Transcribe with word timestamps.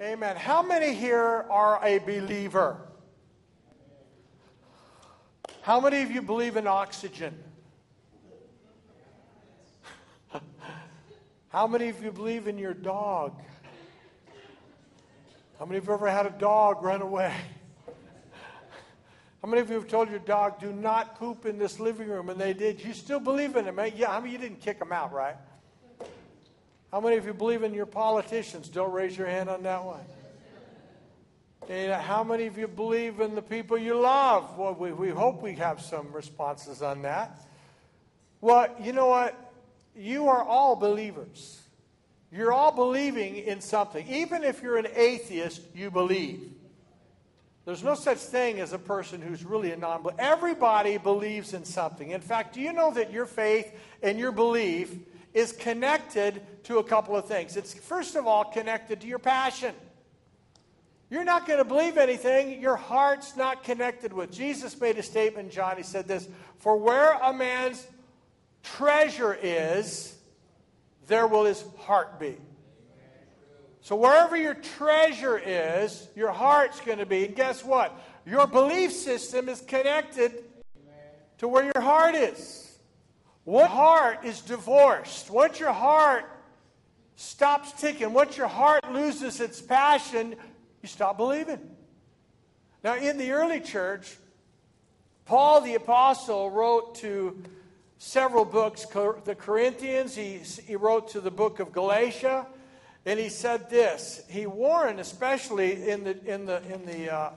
Amen. 0.00 0.34
How 0.34 0.60
many 0.60 0.92
here 0.92 1.46
are 1.48 1.78
a 1.84 1.98
believer? 1.98 2.78
How 5.62 5.80
many 5.80 6.02
of 6.02 6.10
you 6.10 6.20
believe 6.20 6.56
in 6.56 6.66
oxygen? 6.66 7.32
How 11.48 11.68
many 11.68 11.90
of 11.90 12.02
you 12.02 12.10
believe 12.10 12.48
in 12.48 12.58
your 12.58 12.74
dog? 12.74 13.40
How 15.60 15.64
many 15.64 15.78
of 15.78 15.86
you 15.86 15.94
ever 15.94 16.10
had 16.10 16.26
a 16.26 16.30
dog 16.30 16.82
run 16.82 17.00
away? 17.00 17.32
How 19.42 19.48
many 19.48 19.62
of 19.62 19.70
you 19.70 19.76
have 19.76 19.86
told 19.86 20.10
your 20.10 20.18
dog, 20.18 20.58
do 20.58 20.72
not 20.72 21.20
poop 21.20 21.46
in 21.46 21.56
this 21.56 21.78
living 21.78 22.08
room? 22.08 22.30
And 22.30 22.40
they 22.40 22.52
did. 22.52 22.82
You 22.82 22.94
still 22.94 23.20
believe 23.20 23.54
in 23.54 23.64
him? 23.64 23.78
Yeah, 23.94 24.10
I 24.10 24.18
mean, 24.18 24.32
you 24.32 24.38
didn't 24.38 24.60
kick 24.60 24.82
him 24.82 24.90
out, 24.90 25.12
right? 25.12 25.36
How 26.94 27.00
many 27.00 27.16
of 27.16 27.26
you 27.26 27.34
believe 27.34 27.64
in 27.64 27.74
your 27.74 27.86
politicians? 27.86 28.68
Don't 28.68 28.92
raise 28.92 29.18
your 29.18 29.26
hand 29.26 29.48
on 29.48 29.64
that 29.64 29.84
one. 29.84 29.98
And 31.68 31.92
how 31.92 32.22
many 32.22 32.46
of 32.46 32.56
you 32.56 32.68
believe 32.68 33.18
in 33.18 33.34
the 33.34 33.42
people 33.42 33.76
you 33.76 33.98
love? 33.98 34.56
Well, 34.56 34.74
we, 34.74 34.92
we 34.92 35.08
hope 35.08 35.42
we 35.42 35.54
have 35.54 35.80
some 35.80 36.12
responses 36.12 36.82
on 36.82 37.02
that. 37.02 37.36
Well, 38.40 38.68
you 38.80 38.92
know 38.92 39.08
what? 39.08 39.34
You 39.96 40.28
are 40.28 40.44
all 40.44 40.76
believers. 40.76 41.60
You're 42.30 42.52
all 42.52 42.70
believing 42.70 43.38
in 43.38 43.60
something. 43.60 44.06
Even 44.06 44.44
if 44.44 44.62
you're 44.62 44.76
an 44.76 44.86
atheist, 44.94 45.62
you 45.74 45.90
believe. 45.90 46.48
There's 47.64 47.82
no 47.82 47.96
such 47.96 48.18
thing 48.18 48.60
as 48.60 48.72
a 48.72 48.78
person 48.78 49.20
who's 49.20 49.44
really 49.44 49.72
a 49.72 49.76
non 49.76 50.02
believer. 50.02 50.20
Everybody 50.20 50.98
believes 50.98 51.54
in 51.54 51.64
something. 51.64 52.10
In 52.10 52.20
fact, 52.20 52.54
do 52.54 52.60
you 52.60 52.72
know 52.72 52.92
that 52.92 53.10
your 53.10 53.26
faith 53.26 53.74
and 54.00 54.16
your 54.16 54.30
belief 54.30 54.94
is 55.34 55.52
connected 55.52 56.40
to 56.64 56.78
a 56.78 56.84
couple 56.84 57.16
of 57.16 57.26
things? 57.26 57.56
It's 57.56 57.74
first 57.74 58.16
of 58.16 58.26
all 58.26 58.44
connected 58.44 59.00
to 59.02 59.06
your 59.06 59.18
passion. 59.18 59.74
You're 61.10 61.24
not 61.24 61.46
going 61.46 61.58
to 61.58 61.64
believe 61.64 61.98
anything 61.98 62.60
your 62.60 62.76
heart's 62.76 63.36
not 63.36 63.62
connected 63.62 64.12
with. 64.12 64.32
Jesus 64.32 64.80
made 64.80 64.96
a 64.98 65.02
statement, 65.02 65.52
John. 65.52 65.76
He 65.76 65.82
said 65.82 66.08
this 66.08 66.28
For 66.58 66.76
where 66.76 67.12
a 67.12 67.32
man's 67.32 67.86
treasure 68.62 69.36
is, 69.40 70.16
there 71.06 71.26
will 71.26 71.44
his 71.44 71.64
heart 71.80 72.18
be. 72.18 72.36
So 73.82 73.96
wherever 73.96 74.34
your 74.34 74.54
treasure 74.54 75.38
is, 75.38 76.08
your 76.16 76.32
heart's 76.32 76.80
going 76.80 76.98
to 76.98 77.06
be. 77.06 77.26
And 77.26 77.36
guess 77.36 77.62
what? 77.62 77.94
Your 78.24 78.46
belief 78.46 78.92
system 78.92 79.50
is 79.50 79.60
connected 79.60 80.42
to 81.38 81.48
where 81.48 81.64
your 81.64 81.82
heart 81.82 82.14
is. 82.14 82.73
What 83.44 83.70
heart 83.70 84.24
is 84.24 84.40
divorced? 84.40 85.30
Once 85.30 85.60
your 85.60 85.72
heart 85.72 86.24
stops 87.16 87.72
ticking, 87.72 88.12
once 88.12 88.36
your 88.36 88.48
heart 88.48 88.92
loses 88.92 89.40
its 89.40 89.60
passion, 89.60 90.34
you 90.82 90.88
stop 90.88 91.16
believing. 91.16 91.60
Now, 92.82 92.96
in 92.96 93.18
the 93.18 93.32
early 93.32 93.60
church, 93.60 94.16
Paul 95.26 95.60
the 95.62 95.74
Apostle 95.74 96.50
wrote 96.50 96.96
to 96.96 97.42
several 97.98 98.44
books. 98.44 98.84
The 98.84 99.36
Corinthians, 99.38 100.14
he, 100.14 100.40
he 100.66 100.76
wrote 100.76 101.08
to 101.10 101.20
the 101.20 101.30
book 101.30 101.60
of 101.60 101.72
Galatia, 101.72 102.46
and 103.06 103.18
he 103.18 103.28
said 103.28 103.70
this. 103.70 104.22
He 104.28 104.46
warned, 104.46 105.00
especially 105.00 105.88
in 105.88 106.04
the 106.04 106.24
in 106.26 106.46
the 106.46 106.62
in 106.72 106.84
the 106.86 107.14
uh, 107.14 107.30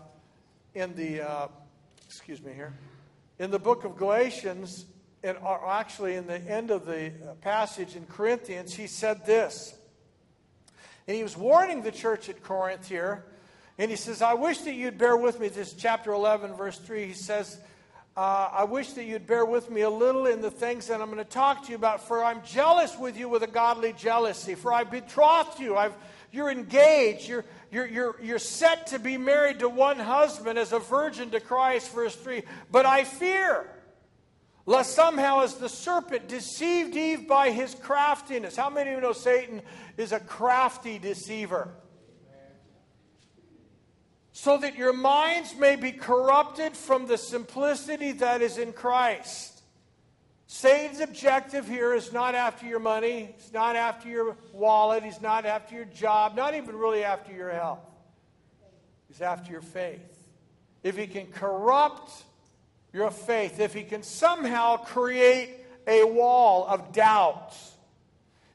in 0.73 0.95
the 0.95 1.21
uh, 1.21 1.47
excuse 2.05 2.41
me 2.41 2.53
here, 2.53 2.73
in 3.39 3.51
the 3.51 3.59
book 3.59 3.83
of 3.83 3.97
Galatians, 3.97 4.85
and 5.23 5.37
actually 5.43 6.15
in 6.15 6.27
the 6.27 6.39
end 6.39 6.71
of 6.71 6.85
the 6.85 7.11
passage 7.41 7.95
in 7.95 8.05
Corinthians, 8.05 8.73
he 8.73 8.87
said 8.87 9.25
this. 9.25 9.73
And 11.07 11.15
he 11.15 11.23
was 11.23 11.37
warning 11.37 11.81
the 11.81 11.91
church 11.91 12.29
at 12.29 12.43
Corinth 12.43 12.87
here. 12.87 13.25
And 13.77 13.89
he 13.89 13.97
says, 13.97 14.21
I 14.21 14.33
wish 14.33 14.59
that 14.59 14.73
you'd 14.73 14.97
bear 14.97 15.15
with 15.15 15.39
me. 15.39 15.47
This 15.47 15.73
chapter 15.73 16.11
11, 16.11 16.55
verse 16.55 16.77
3. 16.79 17.05
He 17.05 17.13
says, 17.13 17.59
uh, 18.15 18.49
I 18.51 18.63
wish 18.63 18.93
that 18.93 19.05
you'd 19.05 19.27
bear 19.27 19.45
with 19.45 19.69
me 19.69 19.81
a 19.81 19.89
little 19.89 20.25
in 20.25 20.41
the 20.41 20.51
things 20.51 20.87
that 20.87 21.01
I'm 21.01 21.11
going 21.11 21.23
to 21.23 21.23
talk 21.23 21.65
to 21.65 21.69
you 21.69 21.75
about, 21.75 22.07
for 22.07 22.23
I'm 22.23 22.41
jealous 22.43 22.97
with 22.97 23.17
you 23.17 23.29
with 23.29 23.43
a 23.43 23.47
godly 23.47 23.93
jealousy. 23.93 24.55
For 24.55 24.73
I 24.73 24.83
betrothed 24.83 25.59
you. 25.59 25.77
I've, 25.77 25.93
you're 26.31 26.49
engaged. 26.49 27.29
You're, 27.29 27.45
you're, 27.71 27.87
you're, 27.87 28.15
you're 28.21 28.39
set 28.39 28.87
to 28.87 28.99
be 28.99 29.17
married 29.17 29.59
to 29.59 29.69
one 29.69 29.99
husband 29.99 30.57
as 30.57 30.73
a 30.73 30.79
virgin 30.79 31.29
to 31.31 31.39
Christ, 31.39 31.93
verse 31.93 32.15
3. 32.15 32.41
But 32.71 32.85
I 32.85 33.03
fear 33.03 33.69
lest 34.67 34.93
somehow, 34.93 35.41
as 35.41 35.55
the 35.55 35.69
serpent 35.69 36.27
deceived 36.27 36.95
Eve 36.95 37.27
by 37.27 37.49
his 37.49 37.73
craftiness. 37.73 38.55
How 38.55 38.69
many 38.69 38.91
of 38.91 38.97
you 38.97 39.01
know 39.01 39.13
Satan 39.13 39.63
is 39.97 40.11
a 40.11 40.19
crafty 40.19 40.99
deceiver? 40.99 41.73
so 44.37 44.55
that 44.55 44.75
your 44.75 44.93
minds 44.93 45.55
may 45.57 45.75
be 45.75 45.91
corrupted 45.91 46.77
from 46.77 47.07
the 47.07 47.17
simplicity 47.17 48.11
that 48.11 48.39
is 48.39 48.59
in 48.59 48.71
Christ. 48.71 49.63
Satan's 50.45 50.99
objective 50.99 51.67
here 51.67 51.95
is 51.95 52.13
not 52.13 52.35
after 52.35 52.67
your 52.67 52.77
money, 52.79 53.33
he's 53.35 53.51
not 53.51 53.75
after 53.75 54.07
your 54.07 54.37
wallet, 54.53 55.03
he's 55.03 55.21
not 55.21 55.47
after 55.47 55.73
your 55.73 55.85
job, 55.85 56.35
not 56.35 56.53
even 56.53 56.75
really 56.75 57.03
after 57.03 57.33
your 57.33 57.49
health. 57.49 57.79
He's 59.07 59.21
after 59.21 59.51
your 59.51 59.61
faith. 59.61 60.27
If 60.83 60.97
he 60.97 61.07
can 61.07 61.25
corrupt 61.25 62.11
your 62.93 63.11
faith, 63.11 63.59
if 63.59 63.73
he 63.73 63.83
can 63.83 64.03
somehow 64.03 64.77
create 64.77 65.49
a 65.87 66.03
wall 66.03 66.65
of 66.67 66.91
doubts, 66.93 67.75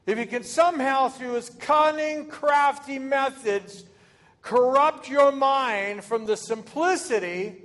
if 0.05 0.17
he 0.17 0.25
can 0.25 0.43
somehow, 0.43 1.07
through 1.07 1.33
his 1.33 1.49
cunning, 1.49 2.27
crafty 2.27 2.99
methods, 2.99 3.85
corrupt 4.41 5.09
your 5.09 5.31
mind 5.31 6.03
from 6.03 6.25
the 6.25 6.35
simplicity 6.35 7.63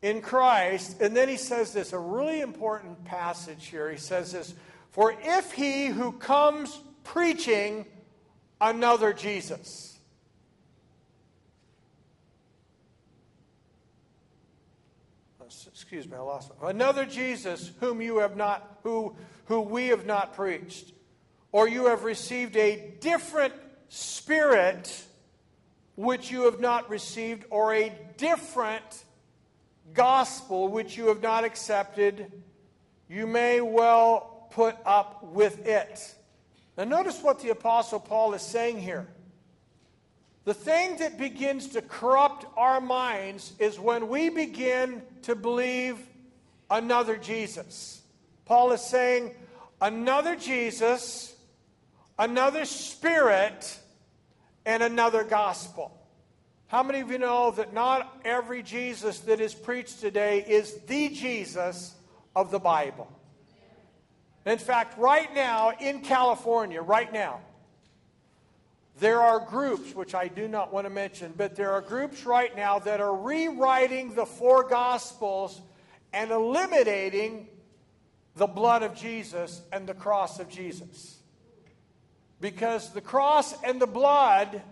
in 0.00 0.20
Christ. 0.20 1.00
And 1.00 1.16
then 1.16 1.28
he 1.28 1.36
says 1.36 1.72
this, 1.72 1.92
a 1.92 1.98
really 1.98 2.40
important 2.40 3.04
passage 3.04 3.66
here. 3.66 3.90
He 3.90 3.98
says 3.98 4.32
this 4.32 4.54
For 4.90 5.14
if 5.20 5.52
he 5.52 5.86
who 5.86 6.12
comes 6.12 6.80
preaching 7.02 7.86
another 8.60 9.12
Jesus, 9.12 9.95
excuse 15.76 16.08
me, 16.08 16.16
I 16.16 16.20
lost. 16.20 16.52
Another 16.62 17.04
Jesus 17.04 17.70
whom 17.80 18.00
you 18.00 18.20
have 18.20 18.34
not, 18.34 18.78
who, 18.82 19.14
who 19.44 19.60
we 19.60 19.88
have 19.88 20.06
not 20.06 20.32
preached, 20.32 20.90
or 21.52 21.68
you 21.68 21.88
have 21.88 22.02
received 22.02 22.56
a 22.56 22.94
different 23.00 23.52
spirit 23.90 25.04
which 25.94 26.30
you 26.30 26.46
have 26.46 26.60
not 26.60 26.88
received, 26.88 27.44
or 27.50 27.74
a 27.74 27.92
different 28.16 29.04
gospel 29.92 30.68
which 30.68 30.96
you 30.96 31.08
have 31.08 31.22
not 31.22 31.44
accepted, 31.44 32.32
you 33.06 33.26
may 33.26 33.60
well 33.60 34.48
put 34.52 34.76
up 34.86 35.24
with 35.24 35.66
it. 35.66 36.14
Now, 36.78 36.84
notice 36.84 37.22
what 37.22 37.40
the 37.40 37.50
Apostle 37.50 38.00
Paul 38.00 38.32
is 38.32 38.40
saying 38.40 38.80
here. 38.80 39.08
The 40.46 40.54
thing 40.54 40.98
that 40.98 41.18
begins 41.18 41.70
to 41.70 41.82
corrupt 41.82 42.46
our 42.56 42.80
minds 42.80 43.52
is 43.58 43.80
when 43.80 44.08
we 44.08 44.28
begin 44.28 45.02
to 45.22 45.34
believe 45.34 45.98
another 46.70 47.16
Jesus. 47.16 48.00
Paul 48.44 48.70
is 48.70 48.80
saying, 48.80 49.34
another 49.80 50.36
Jesus, 50.36 51.34
another 52.16 52.64
spirit, 52.64 53.76
and 54.64 54.84
another 54.84 55.24
gospel. 55.24 55.90
How 56.68 56.84
many 56.84 57.00
of 57.00 57.10
you 57.10 57.18
know 57.18 57.50
that 57.50 57.74
not 57.74 58.20
every 58.24 58.62
Jesus 58.62 59.18
that 59.20 59.40
is 59.40 59.52
preached 59.52 59.98
today 59.98 60.44
is 60.46 60.74
the 60.86 61.08
Jesus 61.08 61.92
of 62.36 62.52
the 62.52 62.60
Bible? 62.60 63.10
In 64.44 64.58
fact, 64.58 64.96
right 64.96 65.34
now 65.34 65.72
in 65.80 66.02
California, 66.02 66.80
right 66.82 67.12
now, 67.12 67.40
there 68.98 69.20
are 69.20 69.40
groups, 69.40 69.94
which 69.94 70.14
I 70.14 70.28
do 70.28 70.48
not 70.48 70.72
want 70.72 70.86
to 70.86 70.90
mention, 70.90 71.34
but 71.36 71.54
there 71.54 71.72
are 71.72 71.82
groups 71.82 72.24
right 72.24 72.54
now 72.56 72.78
that 72.80 73.00
are 73.00 73.14
rewriting 73.14 74.14
the 74.14 74.24
four 74.24 74.64
Gospels 74.64 75.60
and 76.12 76.30
eliminating 76.30 77.48
the 78.36 78.46
blood 78.46 78.82
of 78.82 78.94
Jesus 78.94 79.60
and 79.70 79.86
the 79.86 79.94
cross 79.94 80.40
of 80.40 80.48
Jesus. 80.48 81.18
Because 82.40 82.92
the 82.92 83.00
cross 83.02 83.54
and 83.62 83.80
the 83.80 83.86
blood 83.86 84.62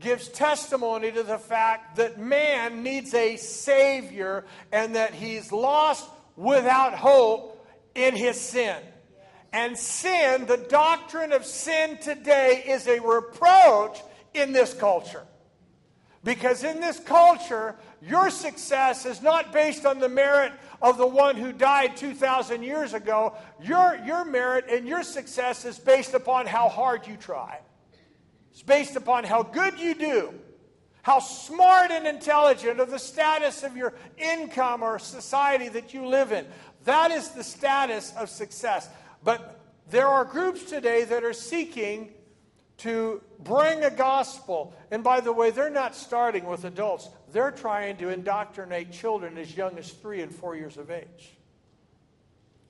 gives 0.00 0.28
testimony 0.28 1.12
to 1.12 1.22
the 1.22 1.38
fact 1.38 1.96
that 1.96 2.18
man 2.18 2.82
needs 2.82 3.12
a 3.14 3.36
Savior 3.36 4.44
and 4.72 4.96
that 4.96 5.14
he's 5.14 5.52
lost 5.52 6.08
without 6.36 6.94
hope 6.94 7.66
in 7.94 8.16
his 8.16 8.40
sin. 8.40 8.76
And 9.54 9.78
sin, 9.78 10.46
the 10.46 10.56
doctrine 10.56 11.32
of 11.32 11.44
sin 11.46 11.96
today, 11.98 12.64
is 12.66 12.88
a 12.88 12.98
reproach 12.98 14.00
in 14.34 14.52
this 14.52 14.74
culture. 14.74 15.22
Because 16.24 16.64
in 16.64 16.80
this 16.80 16.98
culture, 16.98 17.76
your 18.02 18.30
success 18.30 19.06
is 19.06 19.22
not 19.22 19.52
based 19.52 19.86
on 19.86 20.00
the 20.00 20.08
merit 20.08 20.50
of 20.82 20.98
the 20.98 21.06
one 21.06 21.36
who 21.36 21.52
died 21.52 21.96
2,000 21.96 22.64
years 22.64 22.94
ago. 22.94 23.34
Your, 23.62 23.96
your 24.04 24.24
merit 24.24 24.64
and 24.68 24.88
your 24.88 25.04
success 25.04 25.64
is 25.64 25.78
based 25.78 26.14
upon 26.14 26.46
how 26.46 26.68
hard 26.68 27.06
you 27.06 27.16
try. 27.16 27.60
It's 28.50 28.62
based 28.62 28.96
upon 28.96 29.22
how 29.22 29.44
good 29.44 29.78
you 29.78 29.94
do, 29.94 30.34
how 31.02 31.20
smart 31.20 31.92
and 31.92 32.08
intelligent, 32.08 32.80
or 32.80 32.86
the 32.86 32.98
status 32.98 33.62
of 33.62 33.76
your 33.76 33.94
income 34.18 34.82
or 34.82 34.98
society 34.98 35.68
that 35.68 35.94
you 35.94 36.08
live 36.08 36.32
in. 36.32 36.44
That 36.86 37.12
is 37.12 37.30
the 37.30 37.44
status 37.44 38.12
of 38.16 38.28
success. 38.28 38.88
But 39.24 39.58
there 39.90 40.06
are 40.06 40.24
groups 40.24 40.62
today 40.64 41.04
that 41.04 41.24
are 41.24 41.32
seeking 41.32 42.12
to 42.78 43.22
bring 43.42 43.82
a 43.84 43.90
gospel. 43.90 44.74
And 44.90 45.02
by 45.02 45.20
the 45.20 45.32
way, 45.32 45.50
they're 45.50 45.70
not 45.70 45.94
starting 45.94 46.44
with 46.44 46.64
adults, 46.64 47.08
they're 47.32 47.50
trying 47.50 47.96
to 47.96 48.10
indoctrinate 48.10 48.92
children 48.92 49.38
as 49.38 49.56
young 49.56 49.78
as 49.78 49.90
three 49.90 50.20
and 50.22 50.32
four 50.32 50.54
years 50.54 50.76
of 50.76 50.90
age. 50.90 51.32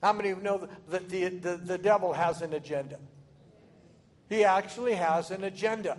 How 0.02 0.12
many 0.12 0.30
of 0.30 0.38
you 0.38 0.44
know 0.44 0.68
that 0.90 1.08
the, 1.08 1.28
the, 1.28 1.56
the 1.56 1.78
devil 1.78 2.12
has 2.12 2.42
an 2.42 2.52
agenda? 2.52 2.98
He 4.28 4.44
actually 4.44 4.94
has 4.94 5.30
an 5.30 5.44
agenda. 5.44 5.96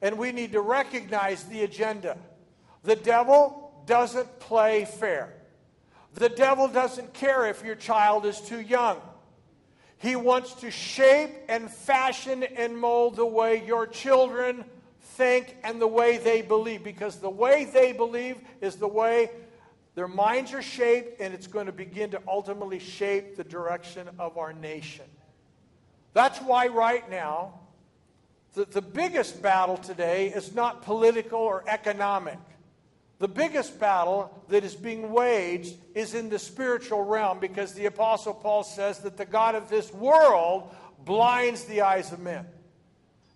And 0.00 0.18
we 0.18 0.32
need 0.32 0.52
to 0.52 0.60
recognize 0.60 1.44
the 1.44 1.62
agenda. 1.62 2.16
The 2.82 2.96
devil 2.96 3.82
doesn't 3.86 4.40
play 4.40 4.86
fair. 4.86 5.34
The 6.14 6.28
devil 6.28 6.66
doesn't 6.68 7.12
care 7.14 7.46
if 7.46 7.62
your 7.62 7.74
child 7.74 8.26
is 8.26 8.40
too 8.40 8.60
young. 8.60 9.00
He 10.02 10.16
wants 10.16 10.54
to 10.54 10.70
shape 10.72 11.30
and 11.48 11.70
fashion 11.70 12.42
and 12.42 12.76
mold 12.76 13.14
the 13.14 13.24
way 13.24 13.64
your 13.64 13.86
children 13.86 14.64
think 15.00 15.56
and 15.62 15.80
the 15.80 15.86
way 15.86 16.18
they 16.18 16.42
believe. 16.42 16.82
Because 16.82 17.18
the 17.18 17.30
way 17.30 17.66
they 17.66 17.92
believe 17.92 18.36
is 18.60 18.74
the 18.76 18.88
way 18.88 19.30
their 19.94 20.08
minds 20.08 20.52
are 20.54 20.62
shaped, 20.62 21.20
and 21.20 21.32
it's 21.32 21.46
going 21.46 21.66
to 21.66 21.72
begin 21.72 22.10
to 22.10 22.22
ultimately 22.26 22.80
shape 22.80 23.36
the 23.36 23.44
direction 23.44 24.08
of 24.18 24.38
our 24.38 24.52
nation. 24.52 25.04
That's 26.14 26.40
why, 26.40 26.66
right 26.66 27.08
now, 27.08 27.60
the, 28.54 28.64
the 28.64 28.82
biggest 28.82 29.40
battle 29.40 29.76
today 29.76 30.28
is 30.28 30.52
not 30.52 30.82
political 30.82 31.38
or 31.38 31.62
economic. 31.68 32.38
The 33.22 33.28
biggest 33.28 33.78
battle 33.78 34.42
that 34.48 34.64
is 34.64 34.74
being 34.74 35.12
waged 35.12 35.76
is 35.94 36.14
in 36.14 36.28
the 36.28 36.40
spiritual 36.40 37.04
realm 37.04 37.38
because 37.38 37.72
the 37.72 37.86
Apostle 37.86 38.34
Paul 38.34 38.64
says 38.64 38.98
that 39.02 39.16
the 39.16 39.24
God 39.24 39.54
of 39.54 39.68
this 39.68 39.92
world 39.92 40.74
blinds 41.04 41.62
the 41.62 41.82
eyes 41.82 42.10
of 42.10 42.18
men. 42.18 42.44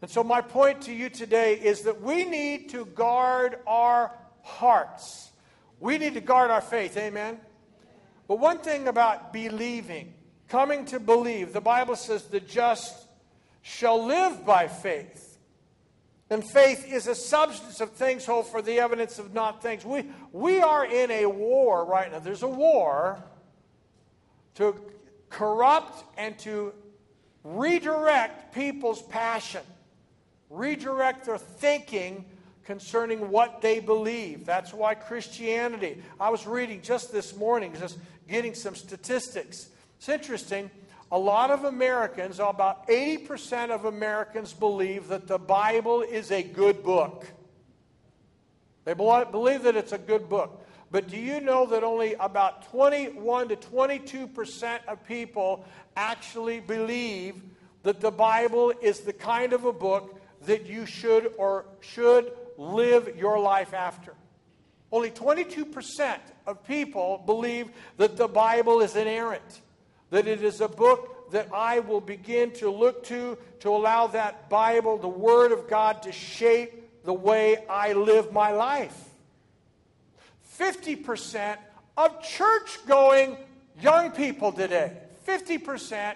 And 0.02 0.10
so, 0.10 0.24
my 0.24 0.40
point 0.40 0.82
to 0.82 0.92
you 0.92 1.08
today 1.08 1.54
is 1.54 1.82
that 1.82 2.02
we 2.02 2.24
need 2.24 2.70
to 2.70 2.84
guard 2.84 3.60
our 3.64 4.10
hearts. 4.42 5.30
We 5.78 5.98
need 5.98 6.14
to 6.14 6.20
guard 6.20 6.50
our 6.50 6.60
faith. 6.60 6.96
Amen? 6.96 7.38
But 8.26 8.40
one 8.40 8.58
thing 8.58 8.88
about 8.88 9.32
believing, 9.32 10.14
coming 10.48 10.84
to 10.86 10.98
believe, 10.98 11.52
the 11.52 11.60
Bible 11.60 11.94
says 11.94 12.24
the 12.24 12.40
just 12.40 13.06
shall 13.62 14.04
live 14.04 14.44
by 14.44 14.66
faith. 14.66 15.25
And 16.28 16.42
faith 16.44 16.90
is 16.90 17.06
a 17.06 17.14
substance 17.14 17.80
of 17.80 17.92
things 17.92 18.26
hoped 18.26 18.50
for, 18.50 18.60
the 18.60 18.80
evidence 18.80 19.18
of 19.18 19.32
not 19.32 19.62
things. 19.62 19.84
We, 19.84 20.06
we 20.32 20.60
are 20.60 20.84
in 20.84 21.10
a 21.10 21.26
war 21.26 21.84
right 21.84 22.10
now. 22.10 22.18
There's 22.18 22.42
a 22.42 22.48
war 22.48 23.22
to 24.56 24.74
corrupt 25.30 26.04
and 26.18 26.36
to 26.40 26.72
redirect 27.44 28.52
people's 28.52 29.02
passion, 29.02 29.62
redirect 30.50 31.26
their 31.26 31.38
thinking 31.38 32.24
concerning 32.64 33.30
what 33.30 33.60
they 33.62 33.78
believe. 33.78 34.44
That's 34.44 34.74
why 34.74 34.96
Christianity. 34.96 36.02
I 36.18 36.30
was 36.30 36.44
reading 36.44 36.82
just 36.82 37.12
this 37.12 37.36
morning, 37.36 37.72
just 37.78 37.98
getting 38.28 38.54
some 38.54 38.74
statistics. 38.74 39.68
It's 39.98 40.08
interesting 40.08 40.70
a 41.10 41.18
lot 41.18 41.50
of 41.50 41.64
Americans, 41.64 42.40
about 42.40 42.88
80% 42.88 43.70
of 43.70 43.84
Americans, 43.84 44.52
believe 44.52 45.08
that 45.08 45.28
the 45.28 45.38
Bible 45.38 46.02
is 46.02 46.30
a 46.30 46.42
good 46.42 46.82
book. 46.82 47.26
They 48.84 48.94
believe 48.94 49.62
that 49.62 49.76
it's 49.76 49.92
a 49.92 49.98
good 49.98 50.28
book. 50.28 50.66
But 50.90 51.08
do 51.08 51.16
you 51.16 51.40
know 51.40 51.66
that 51.66 51.82
only 51.82 52.14
about 52.14 52.70
21 52.70 53.48
to 53.48 53.56
22% 53.56 54.78
of 54.86 55.04
people 55.06 55.64
actually 55.96 56.60
believe 56.60 57.42
that 57.82 58.00
the 58.00 58.10
Bible 58.10 58.72
is 58.80 59.00
the 59.00 59.12
kind 59.12 59.52
of 59.52 59.64
a 59.64 59.72
book 59.72 60.20
that 60.42 60.66
you 60.66 60.86
should 60.86 61.32
or 61.38 61.66
should 61.80 62.32
live 62.56 63.16
your 63.16 63.38
life 63.38 63.74
after? 63.74 64.14
Only 64.92 65.10
22% 65.10 66.18
of 66.46 66.64
people 66.64 67.22
believe 67.26 67.70
that 67.96 68.16
the 68.16 68.28
Bible 68.28 68.80
is 68.80 68.94
inerrant 68.94 69.62
that 70.10 70.26
it 70.26 70.42
is 70.42 70.60
a 70.60 70.68
book 70.68 71.30
that 71.30 71.48
I 71.52 71.80
will 71.80 72.00
begin 72.00 72.52
to 72.52 72.70
look 72.70 73.04
to 73.04 73.36
to 73.60 73.70
allow 73.70 74.06
that 74.08 74.48
Bible, 74.48 74.98
the 74.98 75.08
Word 75.08 75.52
of 75.52 75.68
God, 75.68 76.02
to 76.02 76.12
shape 76.12 77.04
the 77.04 77.14
way 77.14 77.64
I 77.68 77.92
live 77.92 78.32
my 78.32 78.52
life. 78.52 78.96
50% 80.58 81.56
of 81.96 82.22
church 82.22 82.78
going 82.86 83.36
young 83.80 84.10
people 84.12 84.52
today, 84.52 84.92
50% 85.26 86.14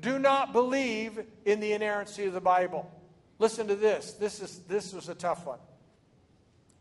do 0.00 0.18
not 0.18 0.52
believe 0.52 1.24
in 1.44 1.60
the 1.60 1.72
inerrancy 1.72 2.26
of 2.26 2.32
the 2.32 2.40
Bible. 2.40 2.90
Listen 3.38 3.66
to 3.68 3.76
this. 3.76 4.12
This, 4.12 4.40
is, 4.40 4.60
this 4.68 4.92
was 4.92 5.08
a 5.08 5.14
tough 5.14 5.46
one. 5.46 5.58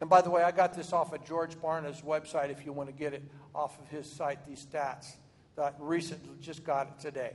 And 0.02 0.10
by 0.10 0.22
the 0.22 0.30
way, 0.30 0.44
I 0.44 0.52
got 0.52 0.74
this 0.74 0.94
off 0.94 1.14
of 1.14 1.24
George 1.26 1.60
Barna's 1.62 2.02
website 2.02 2.50
if 2.50 2.66
you 2.66 2.74
want 2.74 2.90
to 2.90 2.94
get 2.94 3.14
it 3.14 3.24
off 3.56 3.80
of 3.80 3.88
his 3.90 4.10
site, 4.10 4.46
these 4.48 4.66
stats 4.66 5.14
Uh, 5.58 5.62
that 5.62 5.76
recently 5.80 6.36
just 6.42 6.64
got 6.64 6.88
it 6.88 7.00
today. 7.00 7.34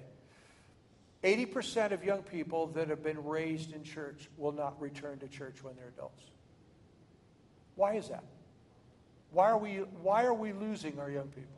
80% 1.25 1.93
of 1.93 2.05
young 2.05 2.23
people 2.23 2.69
that 2.69 2.89
have 2.89 3.03
been 3.03 3.25
raised 3.25 3.73
in 3.73 3.83
church 3.83 4.29
will 4.37 4.53
not 4.53 4.81
return 4.81 5.19
to 5.19 5.29
church 5.29 5.63
when 5.63 5.75
they're 5.77 5.89
adults. 5.89 6.25
Why 7.75 7.95
is 7.95 8.09
that? 8.09 8.25
Why 9.33 9.51
are 9.51 9.59
we, 9.59 9.77
why 10.03 10.25
are 10.25 10.35
we 10.35 10.53
losing 10.53 10.99
our 10.99 11.11
young 11.11 11.29
people? 11.29 11.51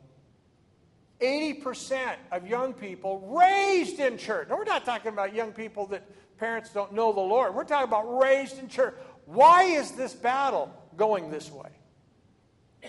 80% 1.21 2.15
of 2.31 2.47
young 2.47 2.73
people 2.73 3.19
raised 3.39 3.99
in 3.99 4.17
church. 4.17 4.49
Now, 4.49 4.57
we're 4.57 4.63
not 4.63 4.85
talking 4.85 5.13
about 5.13 5.35
young 5.35 5.51
people 5.51 5.85
that 5.87 6.03
parents 6.39 6.71
don't 6.71 6.93
know 6.93 7.13
the 7.13 7.21
Lord. 7.21 7.53
We're 7.53 7.63
talking 7.63 7.87
about 7.87 8.19
raised 8.19 8.57
in 8.57 8.67
church. 8.67 8.95
Why 9.25 9.63
is 9.63 9.91
this 9.91 10.13
battle 10.13 10.75
going 10.97 11.29
this 11.29 11.51
way? 11.51 11.69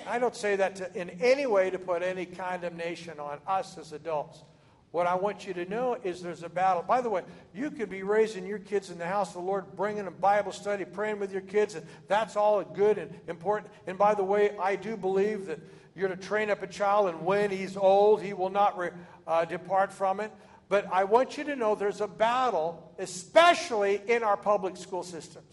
I 0.07 0.19
don't 0.19 0.35
say 0.35 0.57
that 0.57 0.77
to, 0.77 1.01
in 1.01 1.11
any 1.21 1.47
way 1.47 1.71
to 1.71 1.79
put 1.79 2.03
any 2.03 2.27
condemnation 2.27 3.21
on 3.21 3.39
us 3.47 3.77
as 3.79 3.93
adults. 3.93 4.43
What 4.91 5.07
I 5.07 5.15
want 5.15 5.47
you 5.47 5.55
to 5.55 5.65
know 5.65 5.97
is 6.03 6.23
there's 6.23 6.43
a 6.43 6.51
battle. 6.51 6.83
By 6.83 7.01
the 7.01 7.09
way, 7.09 7.23
you 7.55 7.71
could 7.71 7.89
be 7.89 8.03
raising 8.03 8.47
your 8.47 8.59
kids 8.59 8.91
in 8.91 8.99
the 8.99 9.07
house 9.07 9.29
of 9.29 9.35
the 9.35 9.41
Lord, 9.41 9.75
bringing 9.75 10.07
a 10.07 10.11
Bible 10.11 10.53
study, 10.53 10.85
praying 10.85 11.19
with 11.19 11.33
your 11.33 11.41
kids, 11.41 11.75
and 11.75 11.87
that's 12.09 12.37
all 12.37 12.63
good 12.63 12.99
and 12.99 13.11
important. 13.27 13.73
And 13.87 13.97
by 13.97 14.15
the 14.15 14.23
way, 14.23 14.57
I 14.59 14.77
do 14.77 14.97
believe 14.97 15.47
that 15.47 15.61
you're 15.95 16.09
to 16.09 16.17
train 16.17 16.51
up 16.51 16.63
a 16.63 16.67
child, 16.67 17.09
and 17.09 17.25
when 17.25 17.51
he's 17.51 17.77
old, 17.77 18.23
he 18.23 18.35
will 18.35 18.51
not 18.51 18.77
re, 18.77 18.91
uh, 19.27 19.47
depart 19.47 19.93
from 19.93 20.21
it. 20.21 20.31
But 20.69 20.87
I 20.93 21.05
want 21.05 21.39
you 21.39 21.45
to 21.45 21.57
know 21.57 21.75
there's 21.75 22.01
a 22.01 22.09
battle, 22.09 22.93
especially 22.99 24.01
in 24.07 24.23
our 24.23 24.37
public 24.37 24.77
school 24.77 25.03
systems 25.03 25.53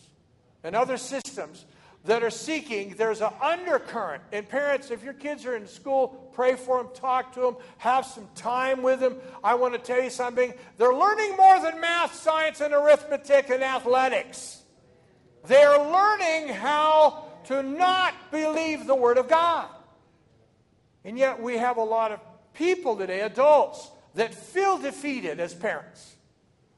and 0.63 0.75
other 0.75 0.97
systems 0.97 1.65
that 2.05 2.23
are 2.23 2.29
seeking, 2.29 2.95
there's 2.97 3.21
an 3.21 3.31
undercurrent. 3.41 4.23
And 4.31 4.47
parents, 4.47 4.89
if 4.89 5.03
your 5.03 5.13
kids 5.13 5.45
are 5.45 5.55
in 5.55 5.67
school, 5.67 6.29
pray 6.33 6.55
for 6.55 6.81
them, 6.81 6.91
talk 6.93 7.33
to 7.33 7.41
them, 7.41 7.57
have 7.77 8.05
some 8.05 8.27
time 8.35 8.81
with 8.81 9.01
them. 9.01 9.17
I 9.43 9.55
want 9.55 9.73
to 9.73 9.79
tell 9.79 10.01
you 10.01 10.09
something. 10.09 10.53
They're 10.77 10.93
learning 10.93 11.35
more 11.35 11.59
than 11.59 11.81
math, 11.81 12.15
science, 12.15 12.61
and 12.61 12.73
arithmetic 12.73 13.49
and 13.49 13.63
athletics. 13.63 14.61
They're 15.45 15.77
learning 15.77 16.53
how 16.53 17.25
to 17.45 17.63
not 17.63 18.13
believe 18.31 18.87
the 18.87 18.95
Word 18.95 19.17
of 19.17 19.27
God. 19.27 19.67
And 21.03 21.17
yet, 21.17 21.41
we 21.41 21.57
have 21.57 21.77
a 21.77 21.83
lot 21.83 22.11
of 22.11 22.19
people 22.53 22.97
today, 22.97 23.21
adults, 23.21 23.89
that 24.15 24.33
feel 24.33 24.77
defeated 24.77 25.39
as 25.39 25.53
parents. 25.53 26.15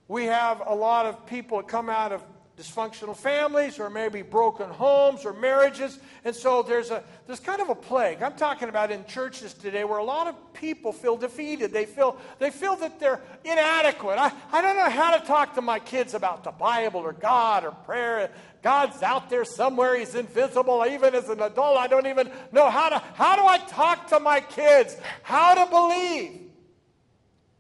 We 0.08 0.26
have 0.26 0.62
a 0.66 0.76
lot 0.76 1.06
of 1.06 1.26
people 1.26 1.58
that 1.58 1.68
come 1.68 1.90
out 1.90 2.12
of 2.12 2.24
dysfunctional 2.62 3.18
families 3.18 3.80
or 3.80 3.90
maybe 3.90 4.22
broken 4.22 4.70
homes 4.70 5.26
or 5.26 5.34
marriages. 5.34 6.00
And 6.24 6.36
so 6.36 6.62
there's 6.62 6.92
a 6.92 7.04
there's 7.26 7.40
kind 7.40 7.62
of 7.62 7.70
a 7.70 7.76
plague. 7.76 8.22
I'm 8.22 8.36
talking 8.36 8.70
about 8.70 8.92
in 8.92 9.04
churches 9.06 9.54
today 9.54 9.84
where 9.84 9.98
a 9.98 10.04
lot 10.04 10.28
of 10.28 10.36
people 10.54 10.94
feel 10.94 11.18
defeated. 11.18 11.72
They 11.72 11.86
feel 11.86 12.18
they 12.38 12.52
feel 12.52 12.76
that 12.78 13.00
they're 13.00 13.20
inadequate. 13.44 14.18
I, 14.20 14.32
I 14.52 14.62
don't 14.62 14.76
know 14.76 14.90
how 14.90 15.18
to 15.18 15.26
talk 15.26 15.56
to 15.56 15.62
my 15.62 15.80
kids 15.80 16.14
about 16.14 16.44
the 16.44 16.52
Bible 16.52 17.00
or 17.00 17.14
God 17.14 17.66
or 17.66 17.72
prayer. 17.72 18.30
God's 18.62 19.02
out 19.02 19.30
there 19.30 19.44
somewhere. 19.44 19.98
He's 19.98 20.14
invisible. 20.14 20.86
Even 20.88 21.16
as 21.16 21.30
an 21.30 21.42
adult, 21.42 21.78
I 21.78 21.88
don't 21.88 22.06
even 22.06 22.30
know 22.52 22.70
how 22.70 22.90
to 22.90 23.00
how 23.16 23.36
do 23.36 23.42
I 23.42 23.58
talk 23.58 24.08
to 24.10 24.20
my 24.20 24.40
kids? 24.40 24.96
How 25.24 25.56
to 25.56 25.70
believe? 25.70 26.42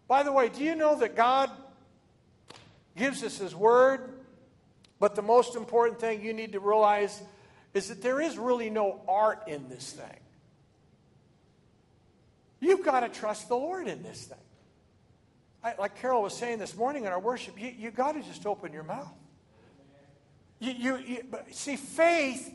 By 0.07 0.21
the 0.23 0.31
way, 0.31 0.49
do 0.49 0.63
you 0.63 0.75
know 0.75 0.99
that 0.99 1.15
God 1.15 1.49
gives 2.95 3.23
us 3.23 3.39
his 3.39 3.55
word 3.55 4.10
but 5.01 5.15
the 5.15 5.23
most 5.23 5.55
important 5.55 5.99
thing 5.99 6.21
you 6.23 6.31
need 6.31 6.51
to 6.51 6.59
realize 6.59 7.23
is 7.73 7.87
that 7.87 8.03
there 8.03 8.21
is 8.21 8.37
really 8.37 8.69
no 8.69 9.01
art 9.07 9.47
in 9.47 9.67
this 9.67 9.93
thing. 9.93 10.19
You've 12.59 12.85
got 12.85 12.99
to 12.99 13.09
trust 13.09 13.49
the 13.49 13.55
Lord 13.55 13.87
in 13.87 14.03
this 14.03 14.25
thing. 14.25 14.37
I, 15.63 15.73
like 15.79 15.99
Carol 15.99 16.21
was 16.21 16.35
saying 16.35 16.59
this 16.59 16.77
morning 16.77 17.05
in 17.05 17.11
our 17.11 17.19
worship, 17.19 17.59
you, 17.59 17.73
you 17.75 17.89
got 17.89 18.11
to 18.11 18.21
just 18.21 18.45
open 18.45 18.73
your 18.73 18.83
mouth. 18.83 19.11
You, 20.59 20.73
you, 20.73 20.97
you 20.97 21.23
see, 21.49 21.77
faith, 21.77 22.53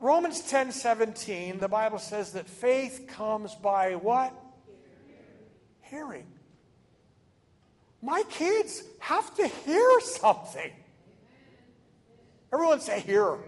Romans 0.00 0.42
10 0.42 0.70
17, 0.70 1.60
the 1.60 1.68
Bible 1.68 1.98
says 1.98 2.32
that 2.32 2.46
faith 2.46 3.06
comes 3.08 3.54
by 3.54 3.94
what? 3.94 4.34
Hearing. 5.80 6.26
My 8.02 8.22
kids 8.28 8.82
have 8.98 9.34
to 9.36 9.46
hear 9.46 10.00
something. 10.00 10.72
Everyone 12.52 12.80
say, 12.80 13.00
hear. 13.00 13.38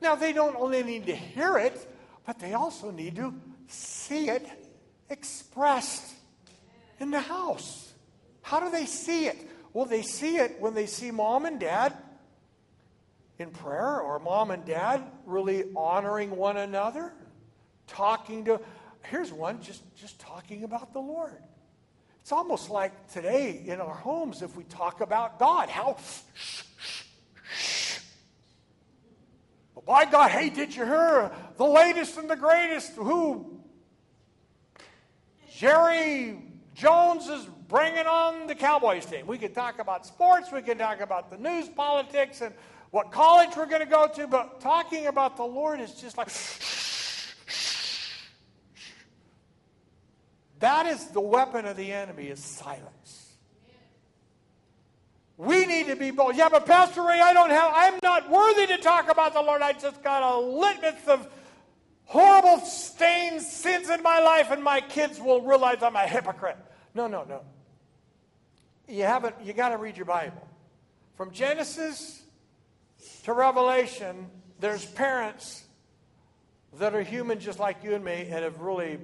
Now, 0.00 0.14
they 0.14 0.32
don't 0.32 0.56
only 0.56 0.82
need 0.82 1.06
to 1.06 1.14
hear 1.14 1.58
it, 1.58 1.78
but 2.26 2.38
they 2.38 2.54
also 2.54 2.90
need 2.90 3.16
to 3.16 3.34
see 3.66 4.28
it 4.28 4.46
expressed 5.10 6.14
in 6.98 7.10
the 7.10 7.20
house. 7.20 7.92
How 8.42 8.60
do 8.60 8.70
they 8.70 8.86
see 8.86 9.26
it? 9.26 9.36
Well, 9.72 9.84
they 9.84 10.02
see 10.02 10.36
it 10.36 10.56
when 10.60 10.74
they 10.74 10.86
see 10.86 11.10
mom 11.10 11.44
and 11.44 11.60
dad 11.60 11.96
in 13.38 13.50
prayer 13.50 14.00
or 14.00 14.18
mom 14.18 14.50
and 14.50 14.64
dad 14.64 15.02
really 15.24 15.64
honoring 15.76 16.30
one 16.30 16.56
another, 16.56 17.12
talking 17.86 18.44
to 18.46 18.60
here's 19.04 19.32
one 19.32 19.62
just 19.62 19.82
just 19.96 20.18
talking 20.20 20.64
about 20.64 20.92
the 20.92 21.00
Lord. 21.00 21.36
It's 22.20 22.32
almost 22.32 22.70
like 22.70 23.10
today 23.12 23.62
in 23.66 23.80
our 23.80 23.94
homes 23.94 24.42
if 24.42 24.56
we 24.56 24.64
talk 24.64 25.00
about 25.00 25.38
God, 25.38 25.70
how 25.70 25.96
But 29.80 29.86
by 29.86 30.04
God, 30.04 30.30
hey, 30.30 30.50
did 30.50 30.74
you 30.74 30.84
hear 30.84 31.30
the 31.56 31.64
latest 31.64 32.18
and 32.18 32.28
the 32.28 32.36
greatest? 32.36 32.92
Who? 32.92 33.60
Jerry 35.50 36.38
Jones 36.74 37.28
is 37.28 37.46
bringing 37.68 38.06
on 38.06 38.46
the 38.46 38.54
Cowboys 38.54 39.06
team. 39.06 39.26
We 39.26 39.38
could 39.38 39.54
talk 39.54 39.78
about 39.78 40.06
sports, 40.06 40.50
we 40.52 40.62
could 40.62 40.78
talk 40.78 41.00
about 41.00 41.30
the 41.30 41.36
news, 41.36 41.68
politics, 41.68 42.40
and 42.40 42.54
what 42.90 43.12
college 43.12 43.50
we're 43.56 43.66
going 43.66 43.80
to 43.80 43.86
go 43.86 44.08
to, 44.08 44.26
but 44.26 44.60
talking 44.60 45.06
about 45.06 45.36
the 45.36 45.44
Lord 45.44 45.80
is 45.80 45.94
just 45.94 46.18
like. 46.18 46.28
That 50.58 50.86
is 50.86 51.06
the 51.06 51.20
weapon 51.20 51.64
of 51.64 51.76
the 51.76 51.90
enemy 51.90 52.26
is 52.26 52.38
silence. 52.38 53.19
We 55.40 55.64
need 55.64 55.86
to 55.86 55.96
be 55.96 56.10
bold. 56.10 56.36
Yeah, 56.36 56.50
but 56.50 56.66
Pastor 56.66 57.02
Ray, 57.02 57.18
I 57.18 57.32
don't 57.32 57.48
have, 57.48 57.72
I'm 57.74 57.98
not 58.02 58.28
worthy 58.28 58.66
to 58.66 58.76
talk 58.76 59.10
about 59.10 59.32
the 59.32 59.40
Lord. 59.40 59.62
I 59.62 59.72
just 59.72 60.02
got 60.02 60.22
a 60.22 60.38
litmus 60.38 61.08
of 61.08 61.26
horrible 62.04 62.58
stains, 62.58 63.50
sins 63.50 63.88
in 63.88 64.02
my 64.02 64.20
life, 64.20 64.50
and 64.50 64.62
my 64.62 64.82
kids 64.82 65.18
will 65.18 65.40
realize 65.40 65.82
I'm 65.82 65.96
a 65.96 66.06
hypocrite. 66.06 66.58
No, 66.94 67.06
no, 67.06 67.24
no. 67.24 67.40
You 68.86 69.04
haven't, 69.04 69.34
you 69.42 69.54
got 69.54 69.70
to 69.70 69.78
read 69.78 69.96
your 69.96 70.04
Bible. 70.04 70.46
From 71.16 71.30
Genesis 71.30 72.20
to 73.24 73.32
Revelation, 73.32 74.26
there's 74.58 74.84
parents 74.84 75.64
that 76.78 76.94
are 76.94 77.02
human 77.02 77.40
just 77.40 77.58
like 77.58 77.82
you 77.82 77.94
and 77.94 78.04
me 78.04 78.26
and 78.28 78.44
have 78.44 78.60
really 78.60 78.98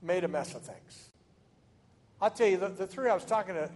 made 0.00 0.22
a 0.22 0.28
mess 0.28 0.54
of 0.54 0.62
things. 0.62 1.08
I'll 2.22 2.30
tell 2.30 2.46
you, 2.46 2.58
the, 2.58 2.68
the 2.68 2.86
three, 2.86 3.10
I 3.10 3.14
was 3.14 3.24
talking 3.24 3.54
to 3.56 3.68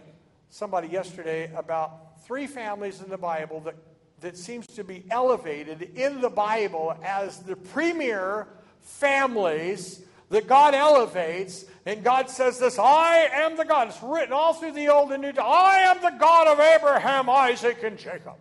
somebody 0.53 0.87
yesterday 0.87 1.51
about 1.55 2.23
three 2.27 2.45
families 2.45 3.01
in 3.01 3.09
the 3.09 3.17
Bible 3.17 3.59
that, 3.61 3.73
that 4.21 4.37
seems 4.37 4.67
to 4.67 4.83
be 4.83 5.03
elevated 5.09 5.81
in 5.95 6.21
the 6.21 6.29
Bible 6.29 6.95
as 7.03 7.39
the 7.39 7.55
premier 7.55 8.47
families 8.79 10.03
that 10.29 10.47
God 10.47 10.75
elevates, 10.75 11.65
and 11.87 12.03
God 12.03 12.29
says 12.29 12.59
this 12.59 12.77
I 12.77 13.29
am 13.33 13.57
the 13.57 13.65
God. 13.65 13.87
It's 13.87 14.03
written 14.03 14.31
all 14.31 14.53
through 14.53 14.73
the 14.73 14.89
Old 14.89 15.11
and 15.11 15.23
New 15.23 15.29
Testament. 15.29 15.49
I 15.49 15.77
am 15.79 16.01
the 16.01 16.19
God 16.19 16.45
of 16.45 16.59
Abraham, 16.59 17.31
Isaac, 17.31 17.81
and 17.83 17.97
Jacob. 17.97 18.35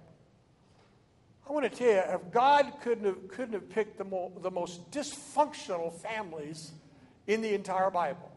I 1.48 1.52
want 1.52 1.64
to 1.64 1.70
tell 1.70 1.88
you, 1.88 2.14
if 2.14 2.30
God 2.30 2.74
couldn't 2.82 3.06
have, 3.06 3.28
couldn't 3.28 3.54
have 3.54 3.70
picked 3.70 3.96
the, 3.96 4.04
mo- 4.04 4.32
the 4.42 4.50
most 4.50 4.90
dysfunctional 4.90 5.90
families 5.90 6.72
in 7.26 7.40
the 7.40 7.54
entire 7.54 7.90
Bible. 7.90 8.31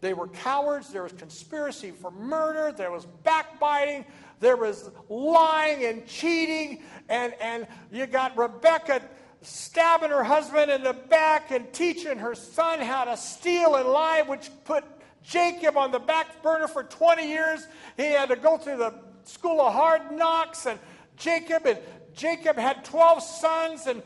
They 0.00 0.12
were 0.14 0.28
cowards, 0.28 0.92
there 0.92 1.02
was 1.02 1.12
conspiracy 1.12 1.90
for 1.90 2.10
murder, 2.10 2.72
there 2.76 2.90
was 2.90 3.06
backbiting, 3.24 4.04
there 4.40 4.56
was 4.56 4.90
lying 5.08 5.84
and 5.84 6.06
cheating, 6.06 6.82
and, 7.08 7.34
and 7.40 7.66
you 7.90 8.06
got 8.06 8.36
Rebecca 8.36 9.02
stabbing 9.40 10.10
her 10.10 10.24
husband 10.24 10.70
in 10.70 10.82
the 10.82 10.92
back 10.92 11.50
and 11.50 11.72
teaching 11.72 12.18
her 12.18 12.34
son 12.34 12.80
how 12.80 13.04
to 13.04 13.16
steal 13.16 13.76
and 13.76 13.88
lie, 13.88 14.22
which 14.22 14.50
put 14.64 14.84
Jacob 15.22 15.76
on 15.76 15.90
the 15.90 15.98
back 15.98 16.42
burner 16.42 16.68
for 16.68 16.82
20 16.82 17.26
years. 17.26 17.66
He 17.96 18.04
had 18.04 18.28
to 18.28 18.36
go 18.36 18.58
through 18.58 18.78
the 18.78 18.94
school 19.24 19.60
of 19.60 19.72
hard 19.72 20.12
knocks, 20.12 20.66
and 20.66 20.78
Jacob 21.16 21.64
and 21.66 21.78
Jacob 22.14 22.56
had 22.56 22.84
12 22.84 23.22
sons, 23.22 23.86
and 23.86 24.02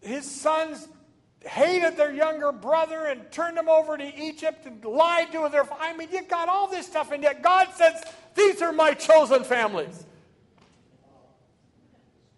his 0.00 0.28
sons 0.28 0.88
hated 1.44 1.96
their 1.96 2.12
younger 2.12 2.52
brother 2.52 3.04
and 3.04 3.30
turned 3.30 3.56
him 3.56 3.68
over 3.68 3.96
to 3.96 4.20
Egypt 4.20 4.66
and 4.66 4.84
lied 4.84 5.30
to 5.32 5.48
their. 5.50 5.66
I 5.74 5.96
mean, 5.96 6.08
you 6.10 6.22
got 6.22 6.48
all 6.48 6.68
this 6.68 6.86
stuff, 6.86 7.12
and 7.12 7.22
yet 7.22 7.42
God 7.42 7.68
says, 7.74 8.02
These 8.34 8.60
are 8.62 8.72
my 8.72 8.94
chosen 8.94 9.44
families. 9.44 10.04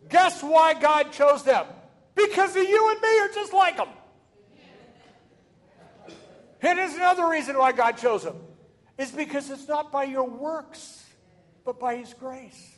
Guess 0.08 0.42
why 0.42 0.74
God 0.74 1.12
chose 1.12 1.44
them? 1.44 1.66
Because 2.14 2.54
you 2.56 2.90
and 2.90 3.00
me 3.00 3.18
are 3.20 3.28
just 3.28 3.52
like 3.52 3.76
them. 3.76 3.88
And 6.62 6.78
another 6.78 7.28
reason 7.28 7.56
why 7.56 7.72
God 7.72 7.96
chose 7.96 8.24
them. 8.24 8.36
Is 8.98 9.10
because 9.12 9.48
it's 9.48 9.66
not 9.66 9.90
by 9.90 10.04
your 10.04 10.28
works, 10.28 11.02
but 11.64 11.80
by 11.80 11.96
His 11.96 12.12
grace. 12.12 12.76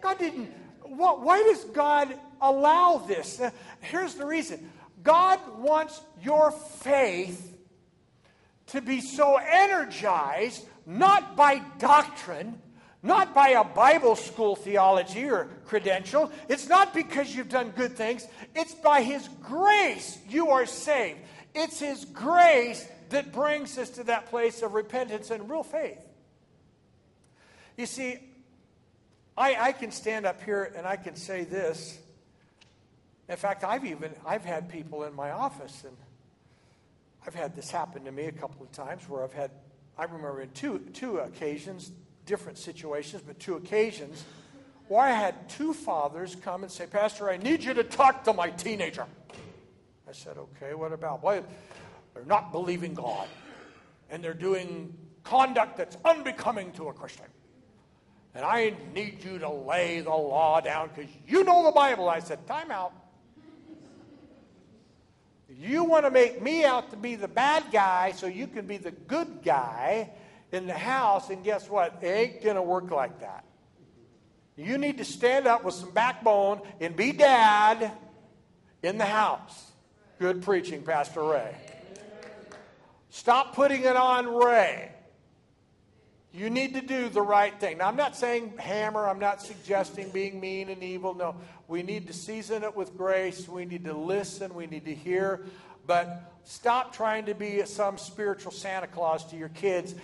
God 0.00 0.18
didn't. 0.18 0.46
Why 0.84 1.42
does 1.42 1.64
God 1.64 2.16
allow 2.40 2.98
this? 2.98 3.40
Uh, 3.40 3.50
here's 3.80 4.14
the 4.14 4.26
reason 4.26 4.70
God 5.02 5.38
wants 5.58 6.00
your 6.22 6.50
faith 6.50 7.56
to 8.68 8.80
be 8.80 9.00
so 9.00 9.36
energized, 9.36 10.64
not 10.86 11.36
by 11.36 11.60
doctrine, 11.78 12.60
not 13.02 13.34
by 13.34 13.50
a 13.50 13.64
Bible 13.64 14.14
school 14.14 14.54
theology 14.54 15.28
or 15.28 15.48
credential. 15.64 16.30
It's 16.48 16.68
not 16.68 16.92
because 16.94 17.34
you've 17.34 17.48
done 17.48 17.70
good 17.70 17.96
things. 17.96 18.26
It's 18.54 18.74
by 18.74 19.02
His 19.02 19.28
grace 19.42 20.18
you 20.28 20.50
are 20.50 20.66
saved. 20.66 21.18
It's 21.54 21.80
His 21.80 22.04
grace 22.04 22.86
that 23.08 23.32
brings 23.32 23.76
us 23.78 23.90
to 23.90 24.04
that 24.04 24.26
place 24.26 24.62
of 24.62 24.74
repentance 24.74 25.30
and 25.30 25.48
real 25.48 25.62
faith. 25.62 25.98
You 27.76 27.86
see, 27.86 28.18
I, 29.36 29.56
I 29.68 29.72
can 29.72 29.90
stand 29.90 30.26
up 30.26 30.42
here 30.42 30.72
and 30.76 30.86
I 30.86 30.96
can 30.96 31.16
say 31.16 31.44
this. 31.44 31.98
In 33.30 33.36
fact, 33.36 33.62
I've 33.62 33.84
even 33.84 34.12
I've 34.26 34.44
had 34.44 34.68
people 34.68 35.04
in 35.04 35.14
my 35.14 35.30
office, 35.30 35.84
and 35.86 35.96
I've 37.24 37.34
had 37.34 37.54
this 37.54 37.70
happen 37.70 38.04
to 38.04 38.12
me 38.12 38.24
a 38.24 38.32
couple 38.32 38.62
of 38.62 38.72
times 38.72 39.08
where 39.08 39.22
I've 39.22 39.32
had 39.32 39.52
I 39.96 40.04
remember 40.04 40.42
in 40.42 40.50
two 40.50 40.80
two 40.92 41.18
occasions 41.18 41.92
different 42.26 42.58
situations, 42.58 43.22
but 43.24 43.38
two 43.38 43.54
occasions 43.54 44.24
where 44.88 45.02
I 45.02 45.12
had 45.12 45.48
two 45.48 45.72
fathers 45.72 46.34
come 46.34 46.64
and 46.64 46.72
say, 46.72 46.86
Pastor, 46.86 47.30
I 47.30 47.36
need 47.36 47.62
you 47.62 47.72
to 47.74 47.84
talk 47.84 48.24
to 48.24 48.32
my 48.32 48.50
teenager. 48.50 49.06
I 50.08 50.12
said, 50.12 50.36
okay, 50.36 50.74
what 50.74 50.92
about? 50.92 51.22
Well, 51.22 51.44
they're 52.12 52.24
not 52.24 52.50
believing 52.50 52.94
God, 52.94 53.28
and 54.10 54.24
they're 54.24 54.34
doing 54.34 54.92
conduct 55.22 55.76
that's 55.76 55.96
unbecoming 56.04 56.72
to 56.72 56.88
a 56.88 56.92
Christian. 56.92 57.26
And 58.34 58.44
I 58.44 58.74
need 58.92 59.24
you 59.24 59.38
to 59.38 59.48
lay 59.48 60.00
the 60.00 60.10
law 60.10 60.60
down 60.60 60.90
because 60.92 61.10
you 61.28 61.44
know 61.44 61.64
the 61.64 61.72
Bible. 61.72 62.08
I 62.08 62.18
said, 62.18 62.44
time 62.48 62.72
out. 62.72 62.92
You 65.60 65.84
want 65.84 66.06
to 66.06 66.10
make 66.10 66.40
me 66.40 66.64
out 66.64 66.88
to 66.90 66.96
be 66.96 67.16
the 67.16 67.28
bad 67.28 67.64
guy 67.70 68.12
so 68.12 68.26
you 68.26 68.46
can 68.46 68.66
be 68.66 68.78
the 68.78 68.92
good 68.92 69.42
guy 69.44 70.08
in 70.52 70.66
the 70.66 70.72
house, 70.72 71.28
and 71.28 71.44
guess 71.44 71.68
what? 71.68 71.98
It 72.00 72.06
ain't 72.06 72.42
going 72.42 72.56
to 72.56 72.62
work 72.62 72.90
like 72.90 73.20
that. 73.20 73.44
You 74.56 74.78
need 74.78 74.96
to 74.98 75.04
stand 75.04 75.46
up 75.46 75.62
with 75.62 75.74
some 75.74 75.90
backbone 75.90 76.62
and 76.80 76.96
be 76.96 77.12
dad 77.12 77.92
in 78.82 78.96
the 78.96 79.04
house. 79.04 79.72
Good 80.18 80.40
preaching, 80.40 80.82
Pastor 80.82 81.24
Ray. 81.24 81.54
Stop 83.10 83.54
putting 83.54 83.82
it 83.82 83.96
on 83.96 84.34
Ray. 84.34 84.92
You 86.32 86.48
need 86.48 86.74
to 86.74 86.80
do 86.80 87.08
the 87.08 87.22
right 87.22 87.58
thing. 87.58 87.78
Now, 87.78 87.88
I'm 87.88 87.96
not 87.96 88.16
saying 88.16 88.54
hammer, 88.58 89.08
I'm 89.08 89.18
not 89.18 89.42
suggesting 89.42 90.10
being 90.10 90.38
mean 90.38 90.68
and 90.68 90.82
evil. 90.82 91.14
No, 91.14 91.34
we 91.66 91.82
need 91.82 92.06
to 92.06 92.12
season 92.12 92.62
it 92.62 92.76
with 92.76 92.96
grace. 92.96 93.48
We 93.48 93.64
need 93.64 93.84
to 93.84 93.94
listen, 93.94 94.54
we 94.54 94.66
need 94.66 94.84
to 94.84 94.94
hear. 94.94 95.44
But 95.86 96.32
stop 96.44 96.94
trying 96.94 97.26
to 97.26 97.34
be 97.34 97.64
some 97.66 97.98
spiritual 97.98 98.52
Santa 98.52 98.86
Claus 98.86 99.24
to 99.30 99.36
your 99.36 99.48
kids 99.48 99.94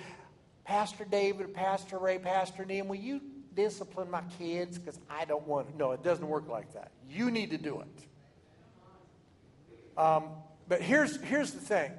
Pastor 0.66 1.06
David, 1.08 1.54
Pastor 1.54 1.96
Ray, 1.96 2.18
Pastor 2.18 2.64
Neil, 2.64 2.86
will 2.86 2.96
you 2.96 3.20
discipline 3.54 4.10
my 4.10 4.22
kids? 4.36 4.78
Because 4.78 4.98
I 5.08 5.24
don't 5.24 5.46
want 5.46 5.70
to. 5.70 5.76
No, 5.76 5.92
it 5.92 6.02
doesn't 6.02 6.26
work 6.26 6.48
like 6.48 6.72
that. 6.74 6.90
You 7.08 7.30
need 7.30 7.50
to 7.50 7.58
do 7.58 7.80
it. 7.80 7.86
Um, 9.96 10.24
but 10.68 10.82
here's, 10.82 11.20
here's 11.22 11.52
the 11.52 11.60
thing 11.60 11.92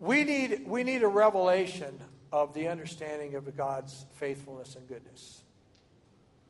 we 0.00 0.24
need, 0.24 0.66
we 0.66 0.82
need 0.82 1.02
a 1.02 1.08
revelation 1.08 1.98
of 2.32 2.54
the 2.54 2.68
understanding 2.68 3.34
of 3.34 3.54
God's 3.56 4.06
faithfulness 4.14 4.74
and 4.74 4.88
goodness. 4.88 5.42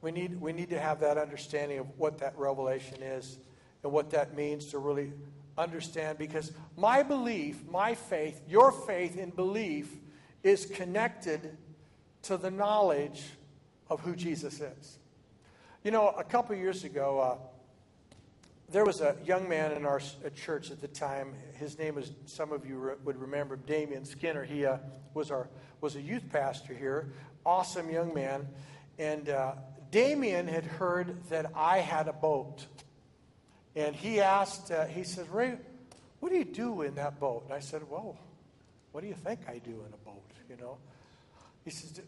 We 0.03 0.13
need, 0.13 0.41
we 0.41 0.53
need 0.53 0.71
to 0.71 0.79
have 0.79 1.01
that 1.01 1.19
understanding 1.19 1.79
of 1.79 1.87
what 1.99 2.19
that 2.19 2.39
revelation 2.39 3.03
is 3.03 3.39
and 3.83 3.93
what 3.93 4.11
that 4.11 4.37
means 4.37 4.67
to 4.67 4.79
really 4.79 5.13
understand. 5.59 6.17
Because 6.17 6.53
my 6.77 7.03
belief, 7.03 7.63
my 7.69 7.95
faith, 7.95 8.41
your 8.49 8.73
faith 8.73 9.19
in 9.19 9.31
belief 9.31 9.91
is 10.43 10.67
connected 10.67 11.57
to 12.23 12.37
the 12.37 12.51
knowledge 12.51 13.25
of 13.91 14.01
who 14.01 14.15
Jesus 14.15 14.61
is. 14.61 14.99
You 15.83 15.91
know, 15.91 16.09
a 16.09 16.25
couple 16.25 16.55
years 16.55 16.85
ago, 16.85 17.21
uh, 17.21 17.37
there 18.71 18.85
was 18.85 19.01
a 19.01 19.17
young 19.25 19.49
man 19.49 19.73
in 19.73 19.85
our 19.85 20.01
church 20.37 20.71
at 20.71 20.81
the 20.81 20.89
time. 20.89 21.35
His 21.55 21.79
name 21.79 21.97
was, 21.97 22.13
some 22.27 22.53
of 22.53 22.65
you 22.65 22.77
re- 22.77 22.95
would 23.05 23.21
remember, 23.21 23.57
Damian 23.57 24.05
Skinner. 24.05 24.45
He 24.45 24.65
uh, 24.65 24.79
was, 25.13 25.31
our, 25.31 25.49
was 25.81 25.97
a 25.97 26.01
youth 26.01 26.25
pastor 26.31 26.73
here, 26.75 27.13
awesome 27.45 27.91
young 27.91 28.15
man. 28.15 28.49
And 28.99 29.29
uh, 29.29 29.55
Damien 29.91 30.47
had 30.47 30.65
heard 30.65 31.25
that 31.31 31.51
I 31.57 31.79
had 31.79 32.07
a 32.07 32.13
boat. 32.13 32.67
And 33.75 33.95
he 33.95 34.21
asked, 34.21 34.71
uh, 34.71 34.87
he 34.87 35.05
said, 35.05 35.29
Ray, 35.31 35.57
what 36.21 36.31
do 36.31 36.39
you 36.39 36.45
do 36.45 36.83
in 36.83 36.95
that 36.95 37.19
boat? 37.19 37.45
And 37.47 37.53
I 37.53 37.61
said, 37.61 37.83
well, 37.91 38.19
what 38.93 39.01
do 39.01 39.09
you 39.09 39.15
think 39.15 39.41
I 39.49 39.59
do 39.59 39.71
in 39.87 39.93
a 39.93 40.05
boat, 40.05 40.31
you 40.49 40.57
know? 40.57 40.79
He 41.65 41.71
says, 41.71 42.01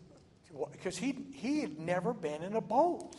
because 0.71 0.97
he, 0.97 1.17
he 1.33 1.61
had 1.61 1.79
never 1.79 2.13
been 2.13 2.43
in 2.43 2.55
a 2.55 2.61
boat. 2.61 3.17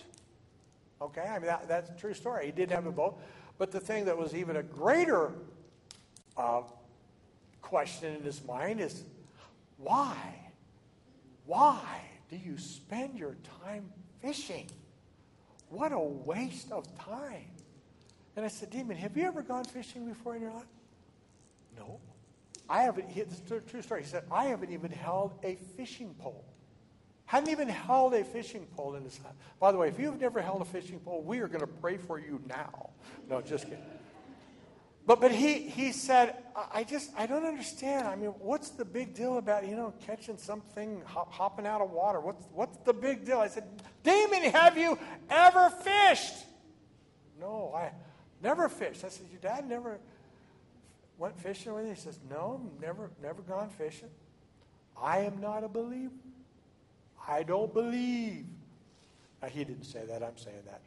Okay, 1.03 1.21
I 1.21 1.37
mean, 1.37 1.47
that, 1.47 1.67
that's 1.67 1.89
a 1.89 1.93
true 1.93 2.13
story. 2.13 2.45
He 2.45 2.51
did 2.53 2.71
have 2.71 2.85
a 2.85 2.91
boat. 2.91 3.19
But 3.57 3.71
the 3.71 3.79
thing 3.79 4.05
that 4.05 4.17
was 4.17 4.33
even 4.33 4.55
a 4.55 4.63
greater 4.63 5.33
uh, 6.37 6.61
question 7.61 8.15
in 8.15 8.23
his 8.23 8.43
mind 8.45 8.79
is 8.79 9.03
why? 9.77 10.17
Why 11.45 11.83
do 12.29 12.37
you 12.37 12.57
spend 12.57 13.19
your 13.19 13.35
time 13.63 13.91
fishing? 14.21 14.69
What 15.69 15.91
a 15.91 15.99
waste 15.99 16.71
of 16.71 16.85
time. 16.97 17.49
And 18.37 18.45
I 18.45 18.47
said, 18.47 18.69
Damien, 18.69 18.97
have 18.97 19.17
you 19.17 19.25
ever 19.25 19.41
gone 19.41 19.65
fishing 19.65 20.07
before 20.07 20.35
in 20.35 20.41
your 20.41 20.51
life? 20.51 20.63
No. 21.75 21.99
I 22.69 22.83
haven't, 22.83 23.13
this 23.13 23.27
is 23.27 23.51
a 23.51 23.59
true 23.59 23.81
story. 23.81 24.03
He 24.03 24.07
said, 24.07 24.23
I 24.31 24.45
haven't 24.45 24.71
even 24.71 24.89
held 24.89 25.33
a 25.43 25.55
fishing 25.75 26.15
pole. 26.17 26.45
Hadn't 27.25 27.49
even 27.49 27.69
held 27.69 28.13
a 28.13 28.23
fishing 28.23 28.67
pole 28.75 28.95
in 28.95 29.03
his 29.03 29.17
hand. 29.17 29.35
By 29.59 29.71
the 29.71 29.77
way, 29.77 29.87
if 29.87 29.99
you've 29.99 30.19
never 30.19 30.41
held 30.41 30.61
a 30.61 30.65
fishing 30.65 30.99
pole, 30.99 31.23
we 31.23 31.39
are 31.39 31.47
going 31.47 31.61
to 31.61 31.67
pray 31.67 31.97
for 31.97 32.19
you 32.19 32.41
now. 32.47 32.89
No, 33.29 33.41
just 33.41 33.63
kidding. 33.63 33.83
But 35.05 35.19
but 35.19 35.31
he 35.31 35.67
he 35.67 35.91
said, 35.91 36.35
I 36.73 36.85
just 36.85 37.11
I 37.17 37.25
don't 37.25 37.45
understand. 37.45 38.07
I 38.07 38.15
mean, 38.15 38.29
what's 38.29 38.69
the 38.69 38.85
big 38.85 39.13
deal 39.13 39.37
about 39.37 39.67
you 39.67 39.75
know 39.75 39.93
catching 40.05 40.37
something 40.37 41.01
hop, 41.05 41.31
hopping 41.33 41.67
out 41.67 41.81
of 41.81 41.91
water? 41.91 42.21
What's 42.21 42.45
what's 42.53 42.77
the 42.77 42.93
big 42.93 43.25
deal? 43.25 43.39
I 43.39 43.49
said, 43.49 43.65
Damien, 44.03 44.51
have 44.51 44.77
you 44.77 44.97
ever 45.29 45.69
fished? 45.69 46.45
No, 47.39 47.73
I 47.75 47.91
never 48.41 48.69
fished. 48.69 49.03
I 49.03 49.09
said, 49.09 49.25
your 49.29 49.41
dad 49.41 49.67
never 49.67 49.99
went 51.17 51.37
fishing 51.37 51.73
with 51.73 51.85
you? 51.85 51.93
He 51.93 51.99
says, 51.99 52.19
no, 52.29 52.61
never 52.81 53.09
never 53.21 53.41
gone 53.41 53.69
fishing. 53.69 54.09
I 55.01 55.19
am 55.19 55.41
not 55.41 55.65
a 55.65 55.67
believer. 55.67 56.13
I 57.27 57.43
don't 57.43 57.73
believe. 57.73 58.45
Now, 59.41 59.47
he 59.49 59.63
didn't 59.63 59.85
say 59.85 60.05
that. 60.05 60.23
I'm 60.23 60.37
saying 60.37 60.63
that. 60.65 60.81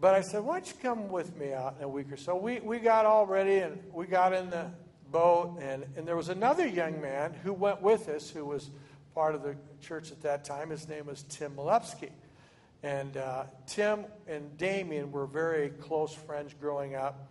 But 0.00 0.14
I 0.14 0.20
said, 0.20 0.44
why 0.44 0.60
don't 0.60 0.68
you 0.68 0.74
come 0.80 1.08
with 1.08 1.36
me 1.36 1.52
out 1.52 1.76
in 1.78 1.84
a 1.84 1.88
week 1.88 2.12
or 2.12 2.16
so? 2.16 2.36
We, 2.36 2.60
we 2.60 2.78
got 2.78 3.04
all 3.04 3.26
ready 3.26 3.58
and 3.58 3.82
we 3.92 4.06
got 4.06 4.32
in 4.32 4.50
the 4.50 4.66
boat. 5.10 5.58
And, 5.60 5.84
and 5.96 6.06
there 6.06 6.16
was 6.16 6.28
another 6.28 6.66
young 6.66 7.00
man 7.00 7.34
who 7.42 7.52
went 7.52 7.82
with 7.82 8.08
us 8.08 8.30
who 8.30 8.44
was 8.44 8.70
part 9.14 9.34
of 9.34 9.42
the 9.42 9.56
church 9.80 10.12
at 10.12 10.22
that 10.22 10.44
time. 10.44 10.70
His 10.70 10.88
name 10.88 11.06
was 11.06 11.24
Tim 11.24 11.56
Malevsky. 11.56 12.10
And 12.84 13.16
uh, 13.16 13.44
Tim 13.66 14.04
and 14.28 14.56
Damien 14.56 15.10
were 15.10 15.26
very 15.26 15.70
close 15.70 16.14
friends 16.14 16.54
growing 16.60 16.94
up. 16.94 17.28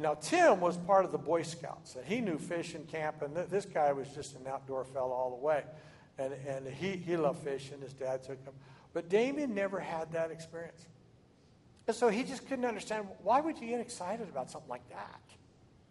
Now, 0.00 0.14
Tim 0.14 0.60
was 0.60 0.76
part 0.76 1.04
of 1.04 1.10
the 1.10 1.18
Boy 1.18 1.42
Scouts, 1.42 1.96
and 1.96 2.06
he 2.06 2.20
knew 2.20 2.38
fishing, 2.38 2.84
camping. 2.84 3.34
This 3.50 3.64
guy 3.64 3.92
was 3.92 4.06
just 4.10 4.36
an 4.36 4.46
outdoor 4.46 4.84
fellow 4.84 5.10
all 5.10 5.30
the 5.30 5.44
way. 5.44 5.64
And, 6.18 6.32
and 6.46 6.66
he, 6.66 6.96
he 6.96 7.16
loved 7.16 7.42
fishing. 7.42 7.80
His 7.80 7.92
dad 7.92 8.22
took 8.22 8.42
him. 8.44 8.54
But 8.92 9.08
Damien 9.08 9.54
never 9.54 9.78
had 9.78 10.12
that 10.12 10.30
experience. 10.30 10.86
And 11.86 11.96
so 11.96 12.08
he 12.08 12.22
just 12.22 12.46
couldn't 12.48 12.64
understand 12.64 13.06
why 13.22 13.40
would 13.40 13.58
you 13.58 13.68
get 13.68 13.80
excited 13.80 14.28
about 14.28 14.50
something 14.50 14.68
like 14.68 14.88
that? 14.90 15.20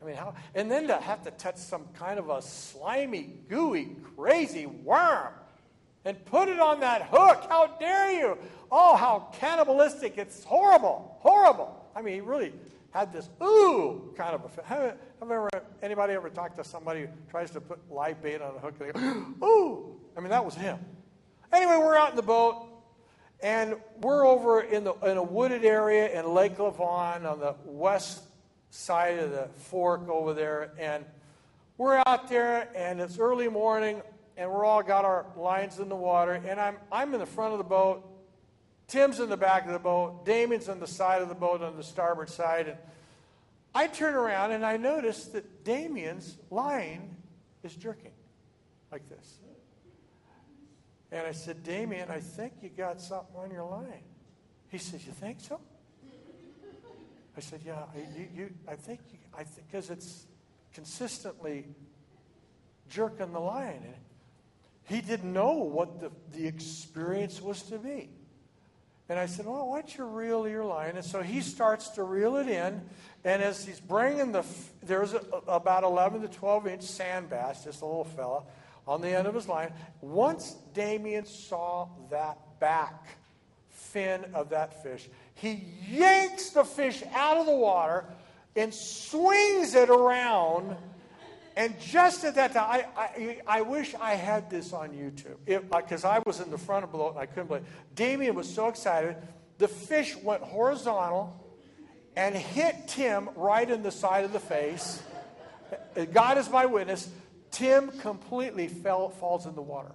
I 0.01 0.05
mean, 0.05 0.15
how? 0.15 0.35
And 0.53 0.69
then 0.69 0.87
to 0.87 0.97
have 0.97 1.23
to 1.23 1.31
touch 1.31 1.57
some 1.57 1.85
kind 1.93 2.19
of 2.19 2.29
a 2.29 2.41
slimy, 2.41 3.33
gooey, 3.49 3.95
crazy 4.15 4.67
worm 4.67 5.33
and 6.05 6.23
put 6.25 6.49
it 6.49 6.59
on 6.59 6.79
that 6.81 7.03
hook. 7.11 7.45
How 7.49 7.67
dare 7.79 8.11
you? 8.11 8.37
Oh, 8.71 8.95
how 8.95 9.29
cannibalistic. 9.39 10.17
It's 10.17 10.43
horrible. 10.43 11.17
Horrible. 11.19 11.75
I 11.95 12.01
mean, 12.01 12.13
he 12.15 12.21
really 12.21 12.53
had 12.99 13.13
this 13.13 13.29
ooh 13.43 14.13
kind 14.15 14.33
of 14.33 14.45
a. 14.45 14.63
Have, 14.63 14.97
have 15.19 15.31
ever, 15.31 15.49
anybody 15.81 16.13
ever 16.13 16.29
talked 16.29 16.57
to 16.57 16.63
somebody 16.63 17.01
who 17.01 17.07
tries 17.29 17.51
to 17.51 17.61
put 17.61 17.79
live 17.91 18.21
bait 18.21 18.41
on 18.41 18.55
a 18.55 18.59
hook 18.59 18.77
they 18.79 18.91
go, 18.91 18.99
ooh? 19.45 19.99
I 20.17 20.19
mean, 20.19 20.29
that 20.29 20.43
was 20.43 20.55
him. 20.55 20.79
Anyway, 21.53 21.77
we're 21.77 21.95
out 21.95 22.11
in 22.11 22.15
the 22.15 22.21
boat. 22.21 22.65
And 23.41 23.75
we're 24.01 24.25
over 24.25 24.61
in, 24.61 24.83
the, 24.83 24.93
in 25.05 25.17
a 25.17 25.23
wooded 25.23 25.63
area 25.63 26.19
in 26.19 26.33
Lake 26.33 26.57
Lavon 26.57 27.23
on 27.31 27.39
the 27.39 27.53
west 27.65 28.23
side 28.71 29.19
of 29.19 29.29
the 29.29 29.47
fork 29.53 30.09
over 30.09 30.33
there. 30.33 30.71
And 30.79 31.05
we're 31.77 32.01
out 32.07 32.27
there, 32.27 32.67
and 32.75 32.99
it's 32.99 33.19
early 33.19 33.47
morning, 33.47 34.01
and 34.37 34.49
we're 34.49 34.65
all 34.65 34.81
got 34.81 35.05
our 35.05 35.27
lines 35.35 35.77
in 35.77 35.87
the 35.87 35.95
water. 35.95 36.41
And 36.47 36.59
I'm, 36.59 36.77
I'm 36.91 37.13
in 37.13 37.19
the 37.19 37.27
front 37.27 37.51
of 37.51 37.59
the 37.59 37.63
boat. 37.63 38.03
Tim's 38.87 39.19
in 39.19 39.29
the 39.29 39.37
back 39.37 39.65
of 39.65 39.73
the 39.73 39.79
boat. 39.79 40.25
Damien's 40.25 40.69
on 40.69 40.79
the 40.79 40.87
side 40.87 41.21
of 41.21 41.29
the 41.29 41.35
boat 41.35 41.61
on 41.61 41.75
the 41.75 41.83
starboard 41.83 42.29
side. 42.29 42.67
And 42.67 42.77
I 43.75 43.87
turn 43.87 44.15
around, 44.15 44.51
and 44.51 44.65
I 44.65 44.77
notice 44.77 45.25
that 45.25 45.63
Damien's 45.65 46.37
line 46.49 47.15
is 47.63 47.75
jerking 47.75 48.11
like 48.91 49.07
this. 49.09 49.39
And 51.11 51.25
I 51.25 51.31
said, 51.31 51.63
Damien, 51.63 52.09
I 52.09 52.19
think 52.19 52.53
you 52.61 52.69
got 52.69 53.01
something 53.01 53.35
on 53.37 53.51
your 53.51 53.63
line. 53.63 54.03
He 54.69 54.77
said, 54.77 55.01
You 55.05 55.13
think 55.13 55.39
so? 55.39 55.59
I 57.35 57.39
said, 57.39 57.61
Yeah, 57.65 57.75
I, 57.93 58.17
you, 58.17 58.27
you, 58.35 58.49
I 58.67 58.75
think, 58.75 58.99
because 59.65 59.89
it's 59.89 60.25
consistently 60.73 61.65
jerking 62.89 63.31
the 63.31 63.39
line. 63.39 63.81
And 63.83 63.95
he 64.83 65.01
didn't 65.01 65.31
know 65.31 65.53
what 65.53 65.99
the, 65.99 66.11
the 66.33 66.45
experience 66.45 67.41
was 67.41 67.61
to 67.63 67.77
be. 67.77 68.09
And 69.09 69.17
I 69.17 69.25
said, 69.25 69.45
Well, 69.45 69.69
why 69.69 69.81
don't 69.81 69.97
you 69.97 70.05
reel 70.05 70.47
your 70.47 70.65
line? 70.65 70.95
And 70.95 71.05
so 71.05 71.21
he 71.21 71.41
starts 71.41 71.89
to 71.89 72.03
reel 72.03 72.35
it 72.37 72.47
in. 72.47 72.81
And 73.23 73.41
as 73.41 73.65
he's 73.65 73.79
bringing 73.79 74.31
the, 74.31 74.43
there's 74.83 75.13
a, 75.13 75.21
about 75.47 75.83
11 75.83 76.21
to 76.21 76.27
12 76.27 76.67
inch 76.67 76.83
sand 76.83 77.29
bass, 77.29 77.63
just 77.63 77.81
a 77.81 77.85
little 77.85 78.03
fella 78.03 78.43
on 78.87 79.01
the 79.01 79.09
end 79.09 79.27
of 79.27 79.33
his 79.33 79.47
line. 79.47 79.71
Once 80.01 80.55
Damien 80.73 81.25
saw 81.25 81.87
that 82.09 82.37
back 82.59 83.07
fin 83.69 84.25
of 84.33 84.49
that 84.49 84.83
fish, 84.83 85.09
he 85.35 85.63
yanks 85.89 86.49
the 86.49 86.63
fish 86.63 87.03
out 87.13 87.37
of 87.37 87.45
the 87.45 87.55
water 87.55 88.05
and 88.55 88.73
swings 88.73 89.75
it 89.75 89.89
around. 89.89 90.75
And 91.57 91.79
just 91.79 92.23
at 92.23 92.35
that 92.35 92.53
time, 92.53 92.85
I, 92.95 93.01
I, 93.01 93.39
I 93.47 93.61
wish 93.63 93.95
I 93.95 94.13
had 94.13 94.47
this 94.47 94.73
on 94.73 94.89
YouTube 94.89 95.37
because 95.75 96.05
uh, 96.05 96.09
I 96.09 96.19
was 96.23 96.39
in 96.39 96.51
the 96.51 96.57
front 96.57 96.83
of 96.83 96.91
the 96.91 96.99
boat 96.99 97.13
and 97.13 97.19
I 97.19 97.25
couldn't 97.25 97.47
believe 97.47 97.63
it. 97.63 97.95
Damien 97.95 98.35
was 98.35 98.47
so 98.47 98.67
excited. 98.67 99.15
The 99.57 99.67
fish 99.67 100.15
went 100.17 100.43
horizontal 100.43 101.43
and 102.15 102.35
hit 102.35 102.87
Tim 102.87 103.31
right 103.35 103.67
in 103.67 103.81
the 103.81 103.89
side 103.89 104.23
of 104.23 104.33
the 104.33 104.39
face. 104.39 105.01
Uh, 105.95 106.05
God 106.05 106.37
is 106.37 106.47
my 106.47 106.67
witness. 106.67 107.09
Tim 107.49 107.89
completely 107.89 108.67
fell, 108.67 109.09
falls 109.09 109.47
in 109.47 109.55
the 109.55 109.61
water 109.63 109.93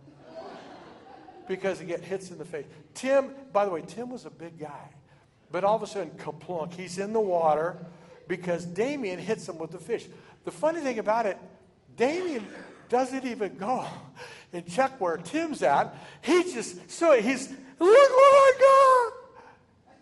because 1.47 1.79
he 1.79 1.87
gets 1.87 2.05
hits 2.05 2.31
in 2.33 2.39
the 2.39 2.45
face. 2.45 2.67
Tim, 2.93 3.31
by 3.53 3.67
the 3.67 3.71
way, 3.71 3.85
Tim 3.87 4.11
was 4.11 4.27
a 4.27 4.31
big 4.31 4.59
guy, 4.59 4.89
but 5.53 5.63
all 5.63 5.77
of 5.77 5.83
a 5.85 5.87
sudden, 5.87 6.11
kaplunk, 6.19 6.75
he's 6.75 6.99
in 6.99 7.13
the 7.13 7.21
water 7.21 7.77
because 8.27 8.65
Damien 8.65 9.21
hits 9.21 9.49
him 9.49 9.59
with 9.59 9.71
the 9.71 9.79
fish. 9.79 10.09
The 10.45 10.51
funny 10.51 10.81
thing 10.81 10.99
about 10.99 11.27
it, 11.27 11.39
Damien 11.97 12.47
doesn't 12.89 13.25
even 13.25 13.57
go 13.57 13.87
and 14.53 14.67
check 14.67 15.01
where 15.01 15.17
Tim's 15.17 15.63
at. 15.63 15.95
He 16.23 16.43
just, 16.53 16.91
so 16.91 17.13
he's, 17.21 17.49
look 17.49 17.59
what 17.79 17.89
I 17.89 18.53
got. 18.59 19.23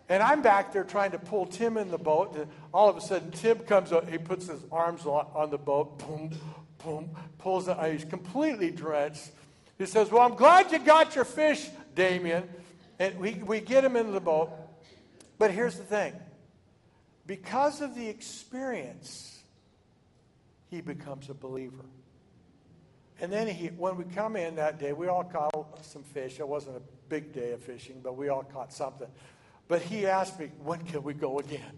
And 0.09 0.21
I'm 0.21 0.41
back 0.41 0.73
there 0.73 0.83
trying 0.83 1.11
to 1.11 1.19
pull 1.19 1.45
Tim 1.45 1.77
in 1.77 1.89
the 1.89 1.97
boat. 1.97 2.35
And 2.35 2.47
all 2.73 2.89
of 2.89 2.97
a 2.97 3.01
sudden, 3.01 3.31
Tim 3.31 3.59
comes 3.59 3.93
up, 3.93 4.09
he 4.09 4.17
puts 4.17 4.47
his 4.47 4.59
arms 4.71 5.05
on, 5.05 5.25
on 5.33 5.49
the 5.51 5.57
boat, 5.57 5.99
boom, 5.99 6.31
boom, 6.83 7.11
pulls 7.37 7.69
it. 7.69 7.77
He's 7.91 8.03
completely 8.03 8.71
drenched. 8.71 9.31
He 9.77 9.85
says, 9.85 10.11
Well, 10.11 10.21
I'm 10.21 10.35
glad 10.35 10.71
you 10.71 10.79
got 10.79 11.15
your 11.15 11.23
fish, 11.23 11.69
Damien. 11.95 12.43
And 12.99 13.17
we, 13.19 13.33
we 13.35 13.61
get 13.61 13.85
him 13.85 13.95
into 13.95 14.11
the 14.11 14.19
boat. 14.19 14.51
But 15.39 15.51
here's 15.51 15.75
the 15.75 15.83
thing 15.83 16.13
because 17.25 17.81
of 17.81 17.95
the 17.95 18.07
experience, 18.07 19.40
he 20.71 20.79
becomes 20.79 21.29
a 21.29 21.33
believer. 21.33 21.85
And 23.19 23.31
then 23.31 23.47
he, 23.47 23.67
when 23.67 23.97
we 23.97 24.05
come 24.05 24.35
in 24.35 24.55
that 24.55 24.79
day, 24.79 24.93
we 24.93 25.07
all 25.07 25.25
caught 25.25 25.85
some 25.85 26.01
fish. 26.01 26.39
It 26.39 26.47
wasn't 26.47 26.77
a 26.77 26.81
big 27.09 27.33
day 27.33 27.51
of 27.51 27.61
fishing, 27.61 27.99
but 28.01 28.17
we 28.17 28.29
all 28.29 28.43
caught 28.43 28.73
something. 28.73 29.09
But 29.67 29.81
he 29.81 30.07
asked 30.07 30.39
me, 30.39 30.49
when 30.63 30.81
can 30.83 31.03
we 31.03 31.13
go 31.13 31.39
again? 31.39 31.73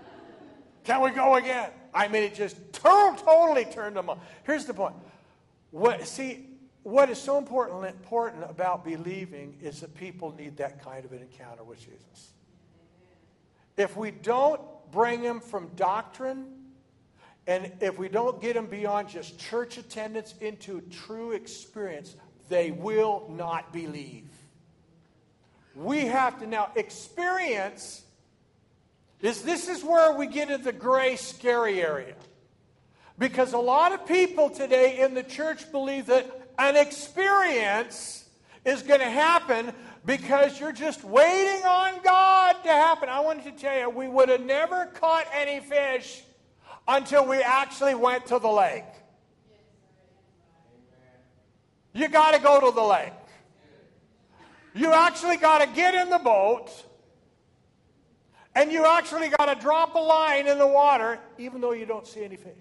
can 0.84 1.02
we 1.02 1.10
go 1.10 1.34
again? 1.34 1.70
I 1.92 2.08
mean, 2.08 2.22
it 2.22 2.34
just 2.34 2.56
totally 2.72 3.66
turned 3.66 3.96
him 3.96 4.08
on. 4.08 4.20
Here's 4.44 4.64
the 4.64 4.74
point. 4.74 4.94
What, 5.72 6.06
see, 6.06 6.46
what 6.84 7.10
is 7.10 7.20
so 7.20 7.36
important, 7.36 7.84
important 7.84 8.44
about 8.48 8.84
believing 8.84 9.58
is 9.60 9.80
that 9.80 9.94
people 9.94 10.34
need 10.38 10.56
that 10.58 10.82
kind 10.82 11.04
of 11.04 11.12
an 11.12 11.20
encounter 11.20 11.64
with 11.64 11.80
Jesus. 11.80 12.32
If 13.76 13.96
we 13.96 14.12
don't 14.12 14.60
bring 14.92 15.20
him 15.22 15.40
from 15.40 15.68
doctrine, 15.76 16.59
and 17.50 17.72
if 17.80 17.98
we 17.98 18.08
don't 18.08 18.40
get 18.40 18.54
them 18.54 18.66
beyond 18.66 19.08
just 19.08 19.36
church 19.36 19.76
attendance 19.76 20.34
into 20.40 20.82
true 20.82 21.32
experience, 21.32 22.14
they 22.48 22.70
will 22.70 23.26
not 23.28 23.72
believe. 23.72 24.28
We 25.74 26.06
have 26.06 26.38
to 26.38 26.46
now 26.46 26.70
experience 26.76 28.04
is 29.20 29.42
this 29.42 29.68
is 29.68 29.82
where 29.82 30.12
we 30.12 30.28
get 30.28 30.48
into 30.48 30.62
the 30.62 30.72
gray 30.72 31.16
scary 31.16 31.82
area. 31.82 32.14
Because 33.18 33.52
a 33.52 33.58
lot 33.58 33.90
of 33.90 34.06
people 34.06 34.50
today 34.50 35.00
in 35.00 35.14
the 35.14 35.24
church 35.24 35.72
believe 35.72 36.06
that 36.06 36.52
an 36.56 36.76
experience 36.76 38.28
is 38.64 38.82
going 38.82 39.00
to 39.00 39.10
happen 39.10 39.72
because 40.06 40.60
you're 40.60 40.70
just 40.70 41.02
waiting 41.02 41.66
on 41.66 42.00
God 42.04 42.62
to 42.62 42.68
happen. 42.68 43.08
I 43.08 43.18
wanted 43.18 43.42
to 43.46 43.60
tell 43.60 43.76
you, 43.76 43.90
we 43.90 44.06
would 44.06 44.28
have 44.28 44.40
never 44.40 44.86
caught 44.86 45.26
any 45.34 45.58
fish 45.58 46.22
until 46.86 47.26
we 47.26 47.38
actually 47.38 47.94
went 47.94 48.26
to 48.26 48.38
the 48.38 48.48
lake. 48.48 48.84
You 51.92 52.08
got 52.08 52.34
to 52.34 52.40
go 52.40 52.60
to 52.60 52.74
the 52.74 52.82
lake. 52.82 53.12
You 54.74 54.92
actually 54.92 55.36
got 55.36 55.60
to 55.60 55.66
get 55.66 55.94
in 55.94 56.10
the 56.10 56.18
boat 56.18 56.70
and 58.54 58.70
you 58.70 58.86
actually 58.86 59.28
got 59.28 59.46
to 59.46 59.60
drop 59.60 59.94
a 59.94 59.98
line 59.98 60.46
in 60.46 60.58
the 60.58 60.66
water 60.66 61.18
even 61.38 61.60
though 61.60 61.72
you 61.72 61.86
don't 61.86 62.06
see 62.06 62.24
any 62.24 62.36
fish. 62.36 62.52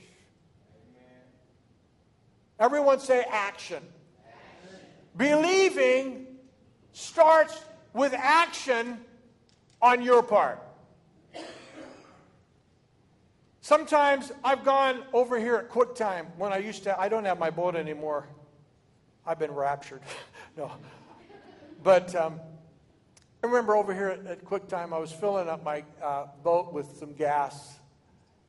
Everyone 2.59 2.99
say 2.99 3.25
action. 3.29 3.83
Believing 5.15 6.27
starts 6.93 7.63
with 7.93 8.13
action 8.13 8.99
on 9.81 10.01
your 10.01 10.23
part. 10.23 10.61
Sometimes 13.69 14.31
I've 14.43 14.65
gone 14.65 15.03
over 15.13 15.39
here 15.39 15.55
at 15.55 15.69
QuickTime 15.69 16.35
when 16.37 16.51
I 16.51 16.57
used 16.57 16.85
to, 16.85 16.99
I 16.99 17.07
don't 17.07 17.25
have 17.25 17.37
my 17.37 17.51
boat 17.51 17.75
anymore. 17.75 18.27
I've 19.27 19.37
been 19.37 19.51
raptured. 19.51 20.01
no. 20.57 20.71
But 21.83 22.15
um, 22.15 22.39
I 23.43 23.45
remember 23.45 23.75
over 23.75 23.93
here 23.93 24.07
at, 24.07 24.25
at 24.25 24.43
QuickTime, 24.43 24.91
I 24.91 24.97
was 24.97 25.11
filling 25.11 25.47
up 25.47 25.63
my 25.63 25.83
uh, 26.01 26.25
boat 26.43 26.73
with 26.73 26.97
some 26.97 27.13
gas. 27.13 27.77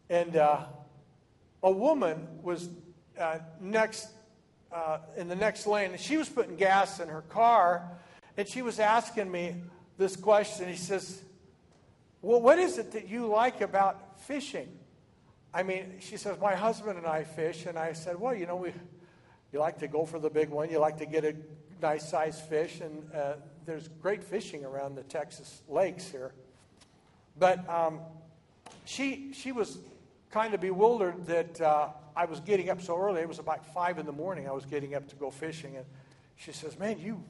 And 0.09 0.39
uh, 0.39 0.65
a 1.63 1.71
woman 1.71 2.27
was 2.43 2.71
uh, 3.19 3.41
next 3.61 4.09
uh, 4.73 5.01
in 5.19 5.29
the 5.29 5.37
next 5.37 5.67
lane, 5.67 5.91
and 5.91 6.01
she 6.01 6.17
was 6.17 6.31
putting 6.31 6.57
gas 6.57 6.99
in 6.99 7.09
her 7.09 7.23
car, 7.29 7.91
and 8.39 8.49
she 8.49 8.63
was 8.63 8.79
asking 8.79 9.31
me 9.31 9.57
this 9.99 10.17
question. 10.17 10.67
He 10.67 10.77
says, 10.77 11.21
"Well, 12.23 12.41
what 12.41 12.59
is 12.59 12.79
it 12.79 12.93
that 12.93 13.11
you 13.11 13.27
like 13.27 13.61
about 13.61 14.19
fishing?" 14.23 14.80
I 15.53 15.63
mean, 15.63 15.97
she 15.99 16.17
says, 16.17 16.39
"My 16.39 16.55
husband 16.55 16.97
and 16.97 17.07
I 17.07 17.25
fish," 17.25 17.67
and 17.67 17.79
I 17.79 17.93
said, 17.93 18.21
"Well, 18.21 18.35
you 18.35 18.47
know, 18.47 18.57
we 18.57 18.73
you 19.53 19.59
like 19.59 19.79
to 19.81 19.89
go 19.89 20.07
for 20.07 20.21
the 20.21 20.31
big 20.31 20.49
one. 20.49 20.71
You 20.71 20.79
like 20.79 20.99
to 20.99 21.07
get 21.07 21.25
a 21.25 21.35
nice 21.83 22.09
sized 22.09 22.43
fish, 22.43 22.81
and 22.81 23.13
uh, 23.13 23.35
there's 23.67 23.89
great 24.01 24.23
fishing 24.23 24.65
around 24.65 24.95
the 24.95 25.03
Texas 25.03 25.63
lakes 25.69 26.09
here." 26.09 26.33
But 27.37 27.69
um, 27.69 28.01
she 28.85 29.33
she 29.33 29.51
was 29.51 29.79
kind 30.31 30.55
of 30.55 30.61
bewildered 30.61 31.27
that 31.27 31.61
uh, 31.61 31.89
I 32.15 32.27
was 32.27 32.39
getting 32.39 32.71
up 32.71 32.81
so 32.81 32.97
early. 32.97 33.21
It 33.21 33.29
was 33.29 33.41
about 33.41 33.67
five 33.75 33.99
in 33.99 34.07
the 34.07 34.13
morning. 34.13 34.49
I 34.49 34.53
was 34.53 34.65
getting 34.65 34.95
up 34.95 35.09
to 35.09 35.17
go 35.17 35.31
fishing, 35.31 35.77
and 35.77 35.87
she 36.37 36.53
says, 36.53 36.79
"Man, 36.79 37.01
you 37.01 37.25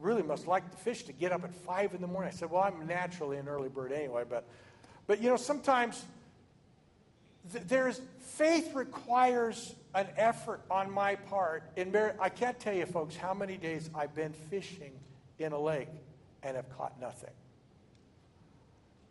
really 0.00 0.22
must 0.22 0.46
like 0.46 0.70
the 0.70 0.78
fish 0.78 1.02
to 1.02 1.12
get 1.12 1.30
up 1.30 1.44
at 1.44 1.54
five 1.54 1.92
in 1.92 2.00
the 2.00 2.06
morning." 2.06 2.32
I 2.32 2.34
said, 2.34 2.50
"Well, 2.50 2.62
I'm 2.62 2.86
naturally 2.86 3.36
an 3.36 3.48
early 3.48 3.68
bird 3.68 3.92
anyway, 3.92 4.24
but, 4.26 4.48
but 5.06 5.20
you 5.20 5.28
know, 5.28 5.36
sometimes 5.36 6.06
there's 7.44 8.00
faith 8.20 8.74
requires 8.74 9.74
an 9.94 10.06
effort 10.16 10.62
on 10.70 10.90
my 10.90 11.16
part. 11.16 11.64
In 11.76 11.92
Mar- 11.92 12.16
I 12.20 12.28
can't 12.28 12.58
tell 12.58 12.74
you, 12.74 12.86
folks, 12.86 13.16
how 13.16 13.34
many 13.34 13.56
days 13.56 13.90
I've 13.94 14.14
been 14.14 14.32
fishing 14.32 14.92
in 15.38 15.52
a 15.52 15.58
lake 15.58 15.88
and 16.42 16.56
have 16.56 16.68
caught 16.76 17.00
nothing." 17.00 17.30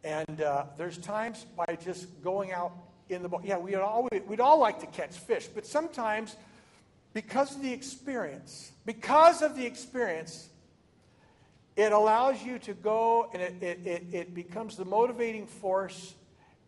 And 0.03 0.41
uh, 0.41 0.65
there's 0.77 0.97
times 0.97 1.45
by 1.57 1.77
just 1.83 2.23
going 2.23 2.51
out 2.53 2.71
in 3.09 3.21
the 3.23 3.29
boat. 3.29 3.41
Yeah, 3.43 3.57
we'd 3.57 3.75
all, 3.75 4.07
we'd 4.27 4.39
all 4.39 4.59
like 4.59 4.79
to 4.79 4.87
catch 4.87 5.17
fish, 5.17 5.47
but 5.47 5.65
sometimes 5.65 6.35
because 7.13 7.55
of 7.55 7.61
the 7.61 7.73
experience, 7.73 8.71
because 8.85 9.41
of 9.41 9.55
the 9.55 9.65
experience, 9.65 10.47
it 11.75 11.91
allows 11.91 12.43
you 12.43 12.59
to 12.59 12.73
go 12.73 13.29
and 13.33 13.41
it, 13.41 13.63
it, 13.63 13.87
it, 13.87 14.03
it 14.11 14.35
becomes 14.35 14.75
the 14.75 14.85
motivating 14.85 15.47
force 15.47 16.13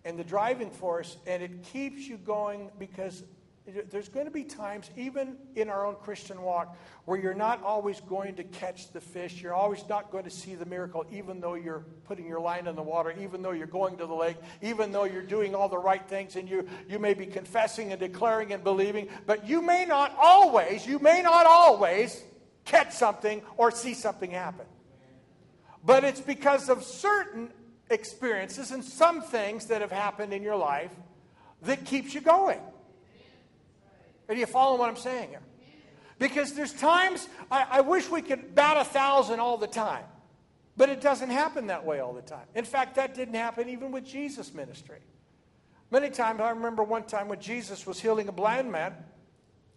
and 0.03 0.17
the 0.17 0.23
driving 0.23 0.71
force, 0.71 1.17
and 1.27 1.43
it 1.43 1.63
keeps 1.63 2.07
you 2.07 2.17
going 2.17 2.69
because 2.79 3.23
there's 3.91 4.09
going 4.09 4.25
to 4.25 4.31
be 4.31 4.43
times, 4.43 4.89
even 4.97 5.37
in 5.55 5.69
our 5.69 5.85
own 5.85 5.95
Christian 5.95 6.41
walk, 6.41 6.75
where 7.05 7.19
you're 7.19 7.33
not 7.35 7.61
always 7.63 8.01
going 8.01 8.35
to 8.35 8.43
catch 8.43 8.91
the 8.91 8.99
fish. 8.99 9.41
You're 9.41 9.53
always 9.53 9.87
not 9.87 10.11
going 10.11 10.23
to 10.23 10.31
see 10.31 10.55
the 10.55 10.65
miracle, 10.65 11.05
even 11.11 11.39
though 11.39 11.53
you're 11.53 11.85
putting 12.05 12.25
your 12.27 12.39
line 12.39 12.65
in 12.65 12.75
the 12.75 12.81
water, 12.81 13.13
even 13.19 13.43
though 13.43 13.51
you're 13.51 13.67
going 13.67 13.97
to 13.97 14.07
the 14.07 14.13
lake, 14.13 14.37
even 14.61 14.91
though 14.91 15.03
you're 15.03 15.21
doing 15.21 15.53
all 15.53 15.69
the 15.69 15.77
right 15.77 16.05
things, 16.07 16.35
and 16.35 16.49
you, 16.49 16.67
you 16.89 16.97
may 16.97 17.13
be 17.13 17.27
confessing 17.27 17.91
and 17.91 17.99
declaring 17.99 18.51
and 18.51 18.63
believing, 18.63 19.07
but 19.27 19.47
you 19.47 19.61
may 19.61 19.85
not 19.85 20.15
always, 20.19 20.85
you 20.85 20.97
may 20.97 21.21
not 21.21 21.45
always 21.45 22.23
catch 22.65 22.93
something 22.93 23.41
or 23.57 23.69
see 23.69 23.93
something 23.93 24.31
happen. 24.31 24.65
But 25.83 26.03
it's 26.03 26.21
because 26.21 26.67
of 26.67 26.83
certain 26.83 27.51
experiences 27.91 28.71
and 28.71 28.84
some 28.84 29.21
things 29.21 29.67
that 29.67 29.82
have 29.82 29.91
happened 29.91 30.34
in 30.34 30.41
your 30.41 30.56
life 30.56 30.91
that 31.63 31.86
keeps 31.86 32.13
you 32.13 32.21
going. 32.21 32.60
Are 34.27 34.36
you 34.36 34.45
following 34.45 34.80
what 34.80 34.89
I'm 34.89 34.95
saying 34.95 35.30
here? 35.30 35.41
Because 36.17 36.54
there's 36.54 36.73
times 36.73 37.27
I, 37.49 37.65
I 37.69 37.82
wish 37.82 38.10
we 38.10 38.21
could 38.21 38.54
bat 38.56 38.77
a 38.77 38.84
thousand 38.84 39.39
all 39.39 39.58
the 39.58 39.67
time, 39.67 40.06
but 40.77 40.89
it 40.89 41.01
doesn't 41.01 41.30
happen 41.30 41.67
that 41.67 41.86
way 41.86 41.99
all 41.99 42.13
the 42.13 42.21
time. 42.21 42.45
In 42.56 42.63
fact, 42.63 42.95
that 42.95 43.15
didn't 43.15 43.34
happen 43.34 43.69
even 43.69 43.91
with 43.91 44.06
Jesus' 44.06 44.54
ministry. 44.54 44.99
Many 45.89 46.10
times, 46.10 46.39
I 46.39 46.51
remember 46.51 46.84
one 46.84 47.04
time 47.04 47.27
when 47.27 47.41
Jesus 47.41 47.86
was 47.86 47.99
healing 47.99 48.30
a 48.30 48.32
blind 48.32 48.71
man, 48.71 48.95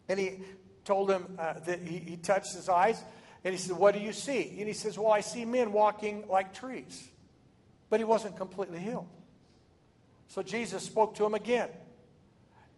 and 0.09 0.21
he 0.21 0.41
told 0.85 1.11
him 1.11 1.37
uh, 1.39 1.55
that 1.61 1.81
he, 1.81 1.99
he 1.99 2.17
touched 2.17 2.55
his 2.55 2.69
eyes, 2.69 3.03
and 3.43 3.53
he 3.53 3.59
said, 3.59 3.77
What 3.77 3.95
do 3.95 4.01
you 4.01 4.13
see? 4.13 4.55
And 4.59 4.69
he 4.69 4.75
says, 4.75 4.97
Well, 4.97 5.11
I 5.11 5.21
see 5.21 5.45
men 5.45 5.73
walking 5.73 6.29
like 6.29 6.55
trees. 6.55 7.09
But 7.95 8.01
he 8.01 8.05
wasn't 8.05 8.37
completely 8.37 8.81
healed. 8.81 9.07
So 10.27 10.43
Jesus 10.43 10.83
spoke 10.83 11.15
to 11.15 11.25
him 11.25 11.35
again. 11.35 11.69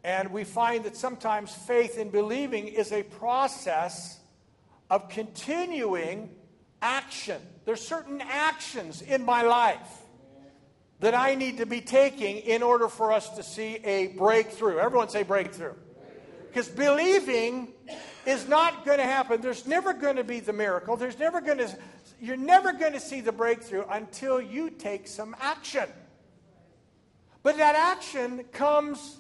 And 0.05 0.31
we 0.31 0.45
find 0.45 0.85
that 0.85 0.95
sometimes 0.95 1.55
faith 1.55 1.97
in 1.97 2.11
believing 2.11 2.69
is 2.69 2.93
a 2.93 3.03
process 3.03 4.21
of 4.91 5.09
continuing 5.09 6.29
action. 6.83 7.41
There's 7.65 7.81
certain 7.81 8.21
actions 8.21 9.01
in 9.01 9.25
my 9.25 9.41
life 9.41 9.89
that 11.01 11.15
I 11.15 11.35
need 11.35 11.57
to 11.57 11.65
be 11.65 11.81
taking 11.81 12.37
in 12.37 12.63
order 12.63 12.87
for 12.87 13.11
us 13.11 13.31
to 13.37 13.43
see 13.43 13.77
a 13.85 14.09
breakthrough. 14.09 14.81
Everyone 14.81 15.09
say 15.09 15.23
breakthrough. 15.23 15.73
Because 16.49 16.69
believing 16.69 17.73
is 18.27 18.47
not 18.47 18.85
going 18.85 18.99
to 18.99 19.05
happen. 19.05 19.41
There's 19.41 19.67
never 19.67 19.95
going 19.95 20.17
to 20.17 20.25
be 20.25 20.41
the 20.41 20.53
miracle. 20.53 20.99
There's 20.99 21.19
never 21.19 21.41
going 21.41 21.57
to 21.57 21.75
you're 22.21 22.37
never 22.37 22.73
going 22.73 22.93
to 22.93 23.01
see 23.01 23.21
the 23.21 23.33
breakthrough 23.33 23.85
until 23.89 24.41
you 24.41 24.71
take 24.71 25.07
some 25.07 25.37
action. 25.41 25.89
But 27.43 27.59
that 27.59 27.75
action 27.77 28.45
comes 28.53 29.19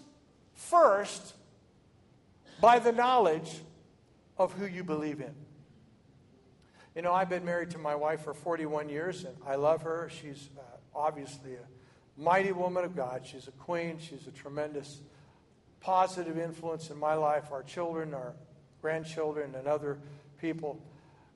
First, 0.57 1.35
by 2.61 2.79
the 2.79 2.91
knowledge 2.91 3.61
of 4.39 4.53
who 4.55 4.67
you 4.67 4.83
believe 4.83 5.21
in. 5.21 5.35
You 6.95 7.03
know, 7.03 7.13
I've 7.13 7.29
been 7.29 7.45
married 7.45 7.71
to 7.73 7.79
my 7.79 7.95
wife 7.95 8.23
for 8.23 8.33
41 8.33 8.89
years, 8.89 9.25
and 9.25 9.37
I 9.47 9.57
love 9.57 9.83
her. 9.83 10.11
She's 10.11 10.49
uh, 10.59 10.63
obviously 10.95 11.55
a 11.55 12.21
mighty 12.21 12.53
woman 12.53 12.85
of 12.85 12.97
God. 12.97 13.27
She's 13.27 13.47
a 13.49 13.53
queen. 13.53 13.99
She's 14.01 14.27
a 14.27 14.31
tremendous 14.31 15.01
positive 15.81 16.39
influence 16.39 16.89
in 16.89 16.99
my 16.99 17.15
life, 17.15 17.53
our 17.53 17.63
children, 17.63 18.15
our 18.15 18.35
grandchildren, 18.81 19.55
and 19.55 19.69
other 19.69 19.99
people. 20.41 20.81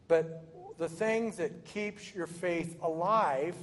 But 0.08 0.46
the 0.80 0.88
thing 0.88 1.32
that 1.32 1.66
keeps 1.66 2.14
your 2.14 2.26
faith 2.26 2.74
alive 2.82 3.54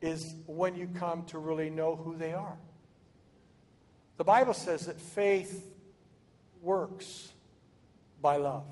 is 0.00 0.34
when 0.46 0.74
you 0.74 0.88
come 0.94 1.24
to 1.26 1.38
really 1.38 1.68
know 1.68 1.94
who 1.94 2.16
they 2.16 2.32
are. 2.32 2.56
The 4.16 4.24
Bible 4.24 4.54
says 4.54 4.86
that 4.86 4.98
faith 4.98 5.70
works 6.62 7.34
by 8.22 8.38
love. 8.38 8.64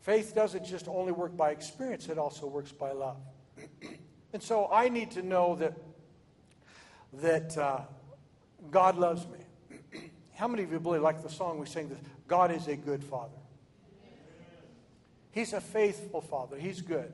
Faith 0.00 0.34
doesn't 0.34 0.64
just 0.64 0.88
only 0.88 1.12
work 1.12 1.36
by 1.36 1.50
experience, 1.50 2.08
it 2.08 2.16
also 2.16 2.46
works 2.46 2.72
by 2.72 2.92
love. 2.92 3.18
and 4.32 4.42
so 4.42 4.66
I 4.72 4.88
need 4.88 5.10
to 5.10 5.22
know 5.22 5.56
that, 5.56 5.74
that 7.20 7.58
uh, 7.58 7.80
God 8.70 8.96
loves 8.96 9.26
me. 9.26 10.08
How 10.32 10.48
many 10.48 10.62
of 10.62 10.72
you 10.72 10.80
believe, 10.80 11.02
like 11.02 11.22
the 11.22 11.28
song 11.28 11.58
we 11.58 11.66
sing, 11.66 11.90
this, 11.90 11.98
God 12.26 12.50
is 12.50 12.66
a 12.66 12.76
good 12.76 13.04
father? 13.04 13.39
He's 15.32 15.52
a 15.52 15.60
faithful 15.60 16.20
father. 16.20 16.56
He's 16.56 16.80
good. 16.80 17.12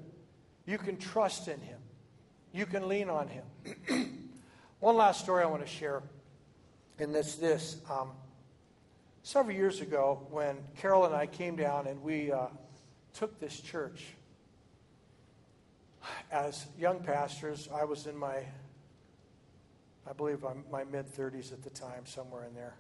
You 0.65 0.79
can 0.79 0.97
trust 0.97 1.49
in 1.49 1.61
him, 1.61 1.79
you 2.53 2.67
can 2.67 2.89
lean 2.89 3.09
on 3.09 3.29
him. 3.29 3.45
One 4.81 4.97
last 4.97 5.21
story 5.21 5.43
I 5.43 5.47
want 5.47 5.65
to 5.65 5.71
share, 5.71 6.03
and 6.99 7.15
this 7.15 7.37
this. 7.37 7.77
Um, 7.91 8.11
several 9.23 9.57
years 9.57 9.81
ago, 9.81 10.27
when 10.31 10.57
Carol 10.79 11.05
and 11.05 11.15
I 11.15 11.27
came 11.27 11.57
down 11.57 11.87
and 11.87 12.03
we 12.03 12.31
uh, 12.31 12.47
took 13.15 13.41
this 13.41 13.61
church, 13.61 14.05
as 16.31 16.67
young 16.79 17.01
pastors, 17.01 17.69
I 17.75 17.85
was 17.85 18.07
in 18.07 18.17
my, 18.17 18.45
I 20.09 20.13
believe, 20.17 20.45
my 20.71 20.85
mid 20.85 21.07
30s 21.07 21.53
at 21.53 21.63
the 21.63 21.71
time, 21.71 22.07
somewhere 22.07 22.45
in 22.45 22.55
there. 22.55 22.75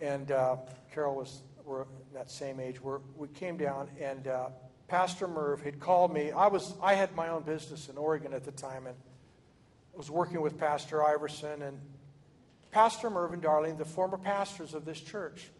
And 0.00 0.30
uh, 0.30 0.56
Carol 0.92 1.14
was 1.14 1.40
were 1.64 1.86
that 2.12 2.30
same 2.30 2.60
age. 2.60 2.80
We're, 2.80 3.00
we 3.16 3.28
came 3.28 3.56
down, 3.56 3.88
and 4.00 4.26
uh, 4.26 4.48
Pastor 4.88 5.26
Merv 5.26 5.62
had 5.62 5.80
called 5.80 6.12
me. 6.12 6.30
I 6.30 6.48
was 6.48 6.74
I 6.82 6.94
had 6.94 7.14
my 7.14 7.28
own 7.28 7.42
business 7.42 7.88
in 7.88 7.96
Oregon 7.96 8.32
at 8.32 8.44
the 8.44 8.52
time, 8.52 8.86
and 8.86 8.96
I 9.94 9.96
was 9.96 10.10
working 10.10 10.40
with 10.40 10.58
Pastor 10.58 11.02
Iverson 11.02 11.62
and 11.62 11.80
Pastor 12.70 13.08
Merv 13.08 13.32
and 13.32 13.42
Darling, 13.42 13.76
the 13.76 13.84
former 13.84 14.18
pastors 14.18 14.74
of 14.74 14.84
this 14.84 15.00
church. 15.00 15.50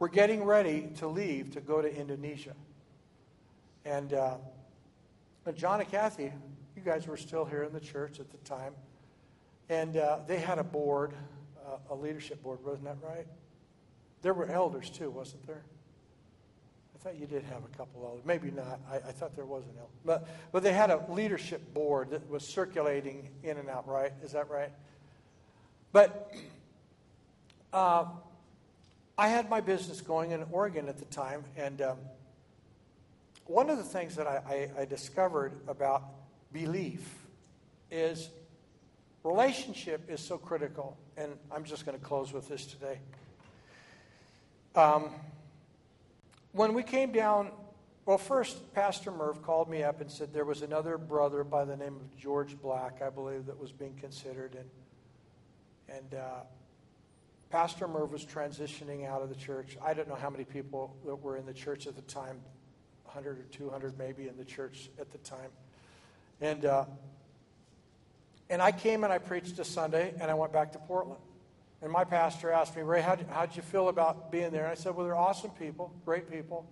Were 0.00 0.08
getting 0.08 0.42
ready 0.42 0.88
to 0.98 1.06
leave 1.06 1.52
to 1.52 1.60
go 1.60 1.80
to 1.80 1.88
Indonesia. 1.88 2.54
And 3.84 4.12
uh, 4.12 4.36
John 5.54 5.80
and 5.80 5.88
Kathy, 5.88 6.32
you 6.76 6.82
guys 6.82 7.06
were 7.06 7.16
still 7.16 7.44
here 7.44 7.62
in 7.62 7.72
the 7.72 7.80
church 7.80 8.18
at 8.18 8.30
the 8.30 8.36
time. 8.38 8.74
And 9.68 9.96
uh, 9.96 10.18
they 10.26 10.40
had 10.40 10.58
a 10.58 10.64
board, 10.64 11.14
uh, 11.64 11.76
a 11.90 11.94
leadership 11.94 12.42
board, 12.42 12.58
wasn't 12.64 12.84
that 12.84 12.96
right? 13.02 13.26
There 14.24 14.32
were 14.32 14.46
elders 14.46 14.88
too, 14.88 15.10
wasn't 15.10 15.46
there? 15.46 15.62
I 16.94 16.98
thought 16.98 17.20
you 17.20 17.26
did 17.26 17.42
have 17.42 17.62
a 17.62 17.76
couple 17.76 18.02
elders. 18.06 18.24
Maybe 18.24 18.50
not. 18.50 18.80
I, 18.90 18.96
I 18.96 19.12
thought 19.12 19.36
there 19.36 19.44
was 19.44 19.64
an 19.64 19.74
elder. 19.78 19.92
But, 20.02 20.28
but 20.50 20.62
they 20.62 20.72
had 20.72 20.88
a 20.88 21.04
leadership 21.10 21.74
board 21.74 22.08
that 22.08 22.30
was 22.30 22.42
circulating 22.42 23.28
in 23.42 23.58
and 23.58 23.68
out, 23.68 23.86
right? 23.86 24.12
Is 24.22 24.32
that 24.32 24.48
right? 24.48 24.70
But 25.92 26.32
uh, 27.74 28.06
I 29.18 29.28
had 29.28 29.50
my 29.50 29.60
business 29.60 30.00
going 30.00 30.30
in 30.30 30.42
Oregon 30.50 30.88
at 30.88 30.96
the 30.96 31.04
time, 31.04 31.44
and 31.54 31.82
um, 31.82 31.98
one 33.44 33.68
of 33.68 33.76
the 33.76 33.84
things 33.84 34.16
that 34.16 34.26
I, 34.26 34.70
I, 34.78 34.80
I 34.80 34.84
discovered 34.86 35.52
about 35.68 36.02
belief 36.50 37.26
is 37.90 38.30
relationship 39.22 40.08
is 40.08 40.20
so 40.20 40.38
critical. 40.38 40.96
And 41.18 41.32
I'm 41.52 41.64
just 41.64 41.84
going 41.84 41.98
to 41.98 42.02
close 42.02 42.32
with 42.32 42.48
this 42.48 42.64
today. 42.64 43.00
Um, 44.74 45.10
when 46.52 46.74
we 46.74 46.82
came 46.82 47.12
down, 47.12 47.50
well, 48.06 48.18
first, 48.18 48.74
Pastor 48.74 49.10
Merv 49.10 49.42
called 49.42 49.68
me 49.68 49.82
up 49.82 50.00
and 50.00 50.10
said 50.10 50.32
there 50.32 50.44
was 50.44 50.62
another 50.62 50.98
brother 50.98 51.44
by 51.44 51.64
the 51.64 51.76
name 51.76 51.96
of 51.96 52.16
George 52.16 52.60
Black, 52.60 53.00
I 53.00 53.10
believe, 53.10 53.46
that 53.46 53.58
was 53.58 53.72
being 53.72 53.94
considered. 53.94 54.54
And 54.54 54.68
and 55.88 56.14
uh, 56.14 56.40
Pastor 57.50 57.86
Merv 57.86 58.10
was 58.10 58.24
transitioning 58.24 59.06
out 59.06 59.22
of 59.22 59.28
the 59.28 59.34
church. 59.34 59.76
I 59.84 59.94
don't 59.94 60.08
know 60.08 60.14
how 60.14 60.30
many 60.30 60.44
people 60.44 60.96
that 61.04 61.16
were 61.16 61.36
in 61.36 61.46
the 61.46 61.52
church 61.52 61.86
at 61.86 61.94
the 61.94 62.02
time 62.02 62.40
100 63.04 63.38
or 63.38 63.42
200 63.44 63.98
maybe 63.98 64.28
in 64.28 64.36
the 64.36 64.44
church 64.44 64.90
at 64.98 65.12
the 65.12 65.18
time. 65.18 65.50
And, 66.40 66.64
uh, 66.64 66.84
and 68.50 68.60
I 68.60 68.72
came 68.72 69.04
and 69.04 69.12
I 69.12 69.18
preached 69.18 69.58
a 69.58 69.64
Sunday 69.64 70.14
and 70.20 70.30
I 70.30 70.34
went 70.34 70.52
back 70.52 70.72
to 70.72 70.78
Portland. 70.78 71.20
And 71.84 71.92
my 71.92 72.02
pastor 72.02 72.50
asked 72.50 72.74
me, 72.74 72.80
Ray, 72.80 73.02
how'd, 73.02 73.54
you 73.54 73.60
feel 73.60 73.90
about 73.90 74.32
being 74.32 74.50
there? 74.50 74.62
And 74.62 74.72
I 74.72 74.74
said, 74.74 74.96
Well, 74.96 75.04
they're 75.04 75.14
awesome 75.14 75.50
people, 75.50 75.92
great 76.06 76.30
people. 76.30 76.66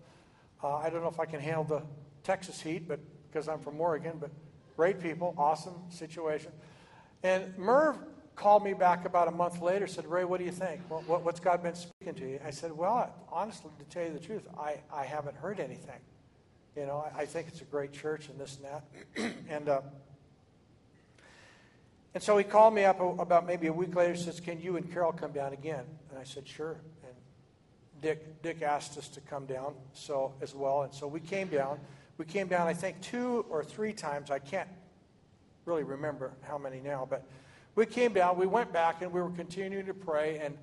Uh, 0.65 0.77
I 0.77 0.89
don't 0.89 1.03
know 1.03 1.11
if 1.11 1.21
I 1.21 1.27
can 1.27 1.39
handle 1.39 1.65
the 1.65 1.83
Texas 2.25 2.63
heat, 2.63 2.89
but 2.89 2.99
because 3.31 3.47
I'm 3.47 3.59
from 3.59 3.79
Oregon, 3.79 4.17
but 4.19 4.31
great 4.75 5.01
people, 5.01 5.35
awesome 5.37 5.75
situation. 5.91 6.51
And 7.23 7.57
Merv 7.59 7.99
called 8.37 8.65
me 8.65 8.73
back 8.73 9.05
about 9.05 9.29
a 9.29 9.31
month 9.31 9.61
later, 9.61 9.87
said, 9.87 10.07
Ray, 10.07 10.25
what 10.25 10.39
do 10.39 10.47
you 10.47 10.51
think? 10.51 10.81
What, 10.89 11.07
what, 11.07 11.23
what's 11.25 11.41
God 11.41 11.63
been 11.63 11.75
speaking 11.75 12.15
to 12.15 12.27
you? 12.27 12.41
I 12.43 12.51
said, 12.51 12.73
Well, 12.73 13.15
honestly, 13.31 13.71
to 13.81 13.85
tell 13.85 14.05
you 14.05 14.15
the 14.15 14.19
truth, 14.19 14.49
I, 14.59 14.81
I 14.91 15.05
haven't 15.05 15.37
heard 15.37 15.61
anything. 15.61 16.01
You 16.75 16.87
know, 16.87 17.05
I, 17.15 17.21
I 17.21 17.27
think 17.27 17.49
it's 17.49 17.61
a 17.61 17.65
great 17.65 17.93
church 17.93 18.31
and 18.31 18.41
this 18.41 18.57
and 18.57 18.65
that. 18.65 19.35
and, 19.51 19.69
uh, 19.69 19.83
and 22.15 22.23
so 22.23 22.37
he 22.37 22.45
called 22.45 22.75
me 22.75 22.85
up 22.85 23.01
about 23.01 23.47
maybe 23.47 23.69
a 23.69 23.73
week 23.73 23.95
later 23.95 24.15
says, 24.17 24.41
Can 24.41 24.61
you 24.61 24.77
and 24.77 24.93
Carol 24.93 25.13
come 25.13 25.33
down 25.33 25.53
again? 25.53 25.85
And 26.11 26.19
I 26.19 26.25
said, 26.25 26.47
Sure. 26.47 26.77
And 27.05 27.15
Dick, 28.03 28.43
Dick 28.43 28.63
asked 28.63 28.99
us 28.99 29.09
to 29.09 29.21
come 29.21 29.47
down 29.47 29.75
so 29.95 30.35
as 30.43 30.55
well. 30.55 30.83
And 30.83 30.93
so 30.93 31.07
we 31.07 31.21
came 31.21 31.49
down. 31.49 31.79
We 32.19 32.27
came 32.27 32.49
down, 32.49 32.67
I 32.67 32.75
think, 32.75 33.01
two 33.01 33.47
or 33.49 33.65
three 33.65 33.93
times. 33.93 34.31
I 34.31 34.39
can't 34.39 34.69
really 35.65 35.85
remember 35.85 36.33
how 36.43 36.59
many 36.59 36.81
now, 36.81 37.07
but 37.09 37.25
we 37.75 37.87
came 37.87 38.13
down, 38.13 38.37
we 38.37 38.47
went 38.47 38.73
back, 38.73 39.01
and 39.01 39.13
we 39.13 39.21
were 39.21 39.31
continuing 39.31 39.87
to 39.87 39.95
pray. 39.95 40.39
And 40.39 40.59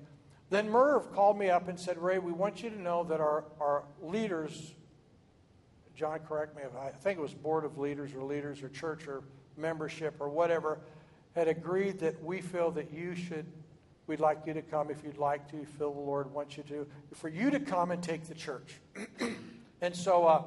then 0.50 0.68
Merv 0.68 1.12
called 1.12 1.38
me 1.38 1.50
up 1.50 1.68
and 1.68 1.78
said, 1.78 1.98
Ray, 1.98 2.18
we 2.18 2.32
want 2.32 2.62
you 2.62 2.70
to 2.70 2.80
know 2.80 3.02
that 3.04 3.20
our, 3.20 3.44
our 3.60 3.84
leaders, 4.00 4.74
John, 5.96 6.20
correct 6.20 6.56
me 6.56 6.62
if 6.62 6.76
I, 6.76 6.88
I 6.88 6.90
think 6.92 7.18
it 7.18 7.22
was 7.22 7.34
board 7.34 7.64
of 7.64 7.78
leaders 7.78 8.14
or 8.14 8.22
leaders 8.22 8.62
or 8.62 8.68
church 8.68 9.08
or 9.08 9.24
membership 9.56 10.16
or 10.20 10.28
whatever, 10.28 10.78
had 11.34 11.48
agreed 11.48 12.00
that 12.00 12.22
we 12.22 12.40
feel 12.40 12.70
that 12.72 12.92
you 12.92 13.14
should, 13.14 13.46
we'd 14.06 14.20
like 14.20 14.38
you 14.46 14.54
to 14.54 14.62
come 14.62 14.90
if 14.90 15.02
you'd 15.04 15.18
like 15.18 15.50
to, 15.50 15.64
feel 15.64 15.92
the 15.92 16.00
Lord 16.00 16.32
wants 16.32 16.56
you 16.56 16.62
to, 16.64 16.86
for 17.14 17.28
you 17.28 17.50
to 17.50 17.60
come 17.60 17.90
and 17.90 18.02
take 18.02 18.26
the 18.26 18.34
church. 18.34 18.76
and 19.80 19.94
so 19.94 20.26
uh, 20.26 20.42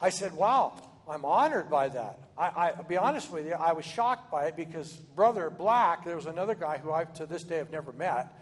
I 0.00 0.10
said, 0.10 0.32
wow, 0.34 0.74
I'm 1.08 1.24
honored 1.24 1.70
by 1.70 1.88
that. 1.88 2.18
I, 2.36 2.72
will 2.76 2.84
be 2.84 2.96
honest 2.96 3.30
with 3.30 3.46
you, 3.46 3.52
I 3.52 3.72
was 3.72 3.84
shocked 3.84 4.30
by 4.30 4.46
it 4.46 4.56
because 4.56 4.92
Brother 5.14 5.50
Black, 5.50 6.04
there 6.04 6.16
was 6.16 6.26
another 6.26 6.56
guy 6.56 6.78
who 6.78 6.92
I, 6.92 7.04
to 7.04 7.26
this 7.26 7.44
day, 7.44 7.58
have 7.58 7.70
never 7.70 7.92
met. 7.92 8.32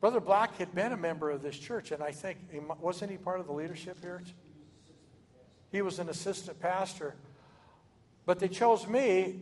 Brother 0.00 0.20
Black 0.20 0.56
had 0.58 0.72
been 0.74 0.92
a 0.92 0.96
member 0.96 1.30
of 1.30 1.42
this 1.42 1.58
church, 1.58 1.90
and 1.90 2.02
I 2.02 2.12
think, 2.12 2.38
wasn't 2.80 3.10
he 3.10 3.16
part 3.16 3.40
of 3.40 3.46
the 3.46 3.52
leadership 3.52 3.98
here? 4.00 4.22
He 5.72 5.82
was 5.82 5.98
an 5.98 6.08
assistant 6.08 6.60
pastor. 6.60 7.14
But 8.26 8.38
they 8.38 8.48
chose 8.48 8.86
me, 8.86 9.40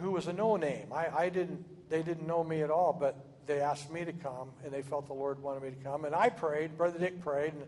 who 0.00 0.10
was 0.12 0.26
a 0.26 0.32
no 0.32 0.56
name. 0.56 0.92
I, 0.92 1.08
I 1.08 1.28
didn't, 1.28 1.64
they 1.88 2.02
didn't 2.02 2.26
know 2.26 2.42
me 2.42 2.62
at 2.62 2.70
all, 2.70 2.92
but 2.92 3.16
they 3.46 3.60
asked 3.60 3.90
me 3.90 4.04
to 4.04 4.12
come, 4.12 4.50
and 4.64 4.72
they 4.72 4.82
felt 4.82 5.06
the 5.06 5.12
Lord 5.12 5.42
wanted 5.42 5.62
me 5.62 5.70
to 5.70 5.84
come. 5.84 6.04
And 6.04 6.14
I 6.14 6.28
prayed, 6.28 6.76
Brother 6.76 6.98
Dick 6.98 7.20
prayed, 7.20 7.52
and 7.52 7.64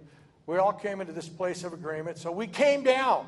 we 0.46 0.58
all 0.58 0.72
came 0.72 1.00
into 1.00 1.12
this 1.12 1.28
place 1.28 1.64
of 1.64 1.72
agreement. 1.72 2.18
So 2.18 2.30
we 2.32 2.46
came 2.46 2.82
down. 2.82 3.26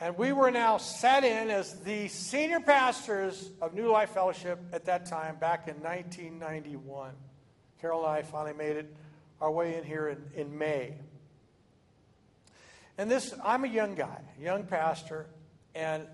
And 0.00 0.18
we 0.18 0.32
were 0.32 0.50
now 0.50 0.78
set 0.78 1.22
in 1.22 1.48
as 1.48 1.78
the 1.80 2.08
senior 2.08 2.58
pastors 2.58 3.50
of 3.60 3.72
New 3.72 3.90
Life 3.90 4.10
Fellowship 4.10 4.58
at 4.72 4.86
that 4.86 5.06
time, 5.06 5.36
back 5.36 5.68
in 5.68 5.74
1991. 5.76 7.12
Carol 7.80 8.04
and 8.04 8.08
I 8.08 8.22
finally 8.22 8.54
made 8.54 8.76
it 8.76 8.92
our 9.40 9.50
way 9.50 9.76
in 9.76 9.84
here 9.84 10.08
in, 10.08 10.22
in 10.34 10.58
May. 10.58 10.94
And 12.98 13.10
this, 13.10 13.34
I'm 13.44 13.64
a 13.64 13.68
young 13.68 13.94
guy, 13.94 14.20
young 14.40 14.64
pastor, 14.64 15.26
and 15.74 16.06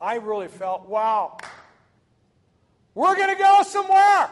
I 0.00 0.16
really 0.16 0.48
felt, 0.48 0.88
wow, 0.88 1.38
we're 2.94 3.16
going 3.16 3.36
to 3.36 3.42
go 3.42 3.62
somewhere. 3.62 4.30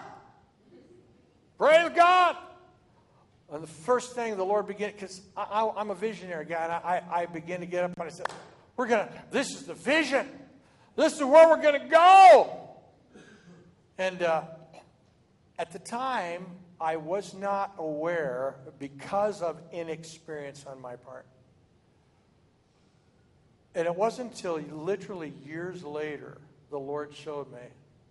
Praise 1.59 1.91
God. 1.95 2.37
And 3.53 3.63
the 3.63 3.67
first 3.67 4.15
thing 4.15 4.37
the 4.37 4.45
Lord 4.45 4.67
began, 4.67 4.93
because 4.93 5.23
I'm 5.37 5.91
a 5.91 5.95
visionary 5.95 6.45
guy, 6.45 6.65
and 6.65 6.73
I, 6.73 7.03
I 7.11 7.27
begin 7.27 7.61
to 7.61 7.67
get 7.67 7.85
up 7.85 7.99
and 7.99 8.03
I 8.03 8.11
said, 8.11 8.27
we're 8.77 8.87
going 8.87 9.07
to, 9.07 9.13
this 9.31 9.51
is 9.51 9.65
the 9.65 9.75
vision. 9.75 10.27
This 10.97 11.15
is 11.15 11.25
where 11.25 11.49
we're 11.49 11.63
going 11.63 11.81
to 11.81 11.89
go. 11.89 12.61
And 13.99 14.23
uh, 14.23 14.43
at 15.59 15.73
the 15.73 15.79
time, 15.79 16.47
I 16.81 16.97
was 16.97 17.35
not 17.35 17.75
aware 17.79 18.57
because 18.79 19.43
of 19.43 19.61
inexperience 19.73 20.65
on 20.67 20.81
my 20.81 20.97
part. 20.97 21.27
And 23.79 23.87
it 23.87 23.95
wasn't 23.95 24.33
until 24.33 24.59
literally 24.59 25.33
years 25.47 25.85
later 25.85 26.39
the 26.69 26.81
Lord 26.81 27.15
showed 27.15 27.49
me 27.53 27.61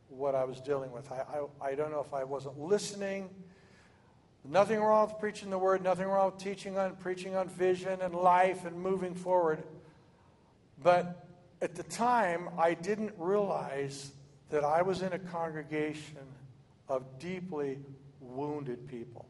what 0.07 0.33
I 0.33 0.45
was 0.45 0.61
dealing 0.61 0.93
with. 0.93 1.11
I, 1.11 1.25
I, 1.61 1.71
I, 1.71 1.75
don't 1.75 1.91
know 1.91 1.99
if 1.99 2.13
I 2.13 2.23
wasn't 2.23 2.57
listening. 2.57 3.29
Nothing 4.45 4.79
wrong 4.79 5.09
with 5.09 5.19
preaching 5.19 5.49
the 5.49 5.57
word, 5.57 5.83
nothing 5.83 6.07
wrong 6.07 6.31
with 6.31 6.41
teaching 6.41 6.77
on 6.77 6.95
preaching 6.95 7.35
on 7.35 7.49
vision 7.49 7.99
and 8.01 8.15
life 8.15 8.63
and 8.63 8.79
moving 8.79 9.13
forward. 9.13 9.61
But 10.81 11.27
at 11.61 11.75
the 11.75 11.83
time, 11.83 12.47
I 12.57 12.73
didn't 12.73 13.11
realize 13.17 14.13
that 14.51 14.63
I 14.63 14.83
was 14.83 15.01
in 15.01 15.11
a 15.11 15.19
congregation 15.19 16.15
of 16.87 17.03
deeply 17.19 17.79
wounded 18.21 18.87
people. 18.87 19.25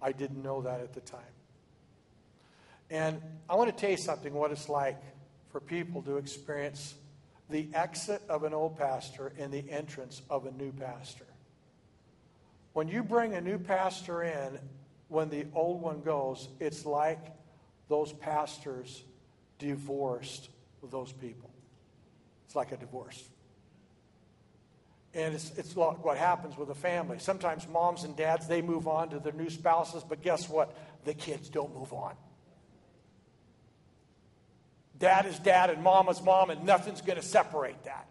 I 0.00 0.12
didn't 0.12 0.40
know 0.40 0.62
that 0.62 0.82
at 0.82 0.92
the 0.92 1.00
time. 1.00 1.20
And 2.90 3.20
I 3.50 3.56
want 3.56 3.76
to 3.76 3.76
tell 3.76 3.90
you 3.90 3.96
something 3.96 4.32
what 4.32 4.52
it's 4.52 4.68
like 4.68 5.02
for 5.50 5.60
people 5.60 6.02
to 6.02 6.16
experience 6.16 6.94
the 7.50 7.68
exit 7.74 8.22
of 8.28 8.44
an 8.44 8.52
old 8.52 8.78
pastor 8.78 9.32
and 9.38 9.52
the 9.52 9.64
entrance 9.70 10.22
of 10.28 10.46
a 10.46 10.50
new 10.52 10.72
pastor. 10.72 11.24
When 12.74 12.88
you 12.88 13.02
bring 13.02 13.34
a 13.34 13.40
new 13.40 13.58
pastor 13.58 14.22
in, 14.22 14.58
when 15.08 15.30
the 15.30 15.46
old 15.54 15.80
one 15.80 16.02
goes, 16.02 16.48
it's 16.60 16.84
like 16.84 17.18
those 17.88 18.12
pastors 18.12 19.02
divorced 19.58 20.50
those 20.82 21.12
people. 21.12 21.50
It's 22.46 22.54
like 22.54 22.72
a 22.72 22.76
divorce. 22.76 23.22
And 25.14 25.34
it's, 25.34 25.50
it's 25.56 25.74
what 25.74 26.18
happens 26.18 26.56
with 26.56 26.68
a 26.70 26.74
family. 26.74 27.18
Sometimes 27.18 27.66
moms 27.66 28.04
and 28.04 28.14
dads, 28.14 28.46
they 28.46 28.62
move 28.62 28.86
on 28.86 29.10
to 29.10 29.18
their 29.18 29.32
new 29.32 29.50
spouses, 29.50 30.04
but 30.06 30.22
guess 30.22 30.48
what? 30.48 30.76
The 31.04 31.14
kids 31.14 31.48
don't 31.48 31.74
move 31.74 31.92
on. 31.92 32.14
Dad 34.98 35.26
is 35.26 35.38
dad 35.38 35.70
and 35.70 35.82
mom 35.82 36.08
is 36.08 36.20
mom, 36.22 36.50
and 36.50 36.64
nothing's 36.64 37.00
going 37.00 37.16
to 37.16 37.24
separate 37.24 37.84
that. 37.84 38.08